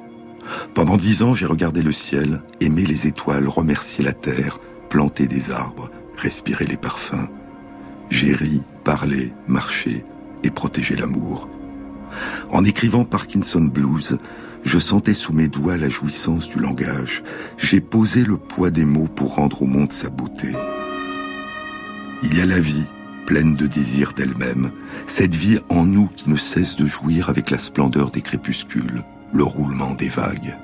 [0.74, 5.51] Pendant dix ans, j'ai regardé le ciel, aimé les étoiles, remercié la terre, planté des
[5.51, 7.28] arbres, respiré les parfums.
[8.11, 10.05] J'ai ri, parlé, marché
[10.43, 11.49] et protégé l'amour.
[12.51, 14.18] En écrivant Parkinson Blues,
[14.64, 17.22] je sentais sous mes doigts la jouissance du langage.
[17.59, 20.53] J'ai posé le poids des mots pour rendre au monde sa beauté.
[22.22, 22.84] Il y a la vie,
[23.26, 24.70] pleine de désir d'elle-même,
[25.07, 29.03] cette vie en nous qui ne cesse de jouir avec la splendeur des crépuscules,
[29.33, 30.59] le roulement des vagues.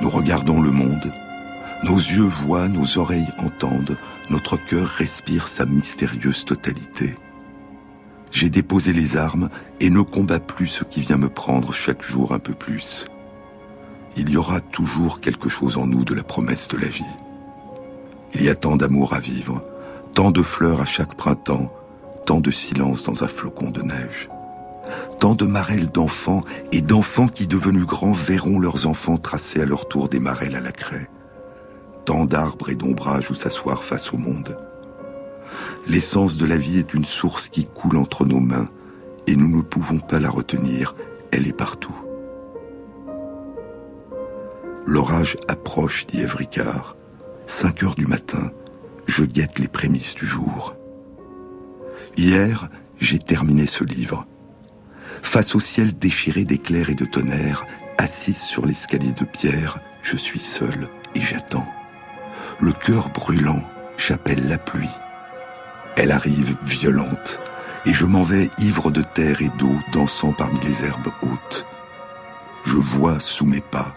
[0.00, 1.12] Nous regardons le monde,
[1.84, 3.96] nos yeux voient, nos oreilles entendent,
[4.30, 7.16] notre cœur respire sa mystérieuse totalité.
[8.30, 9.50] J'ai déposé les armes
[9.80, 13.06] et ne combats plus ce qui vient me prendre chaque jour un peu plus.
[14.16, 17.04] Il y aura toujours quelque chose en nous de la promesse de la vie.
[18.34, 19.60] Il y a tant d'amour à vivre,
[20.14, 21.68] tant de fleurs à chaque printemps,
[22.26, 24.28] tant de silence dans un flocon de neige.
[25.20, 29.88] Tant de marelles d'enfants et d'enfants qui, devenus grands, verront leurs enfants tracer à leur
[29.88, 31.08] tour des marelles à la craie.
[32.04, 34.58] Tant d'arbres et d'ombrages où s'asseoir face au monde.
[35.86, 38.68] L'essence de la vie est une source qui coule entre nos mains
[39.26, 40.94] et nous ne pouvons pas la retenir,
[41.30, 41.94] elle est partout.
[44.86, 46.96] L'orage approche, dit Ève Ricard.
[47.46, 48.50] Cinq heures du matin,
[49.06, 50.74] je guette les prémices du jour.
[52.16, 52.68] Hier,
[53.00, 54.26] j'ai terminé ce livre.
[55.22, 57.66] Face au ciel déchiré d'éclairs et de tonnerres,
[57.96, 61.68] assise sur l'escalier de pierre, je suis seul et j'attends.
[62.60, 63.62] Le cœur brûlant,
[63.96, 64.90] j'appelle la pluie.
[65.96, 67.40] Elle arrive violente,
[67.86, 71.66] et je m'en vais ivre de terre et d'eau, dansant parmi les herbes hautes.
[72.64, 73.94] Je vois sous mes pas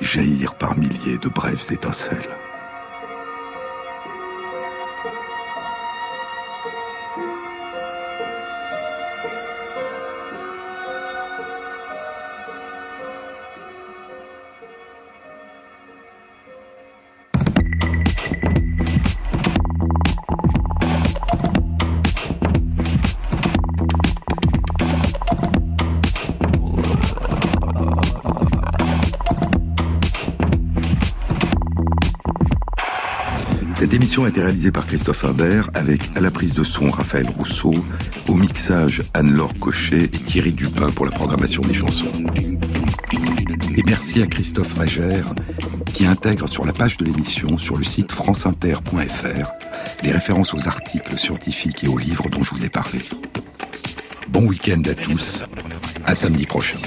[0.00, 2.38] jaillir par milliers de brèves étincelles.
[34.24, 37.72] A été réalisée par Christophe Imbert avec à la prise de son Raphaël Rousseau,
[38.28, 42.10] au mixage Anne-Laure Cochet et Thierry Dupin pour la programmation des chansons.
[43.76, 45.26] Et merci à Christophe Magère
[45.94, 49.50] qui intègre sur la page de l'émission sur le site franceinter.fr
[50.02, 53.00] les références aux articles scientifiques et aux livres dont je vous ai parlé.
[54.28, 55.44] Bon week-end à tous,
[56.04, 56.78] à samedi prochain.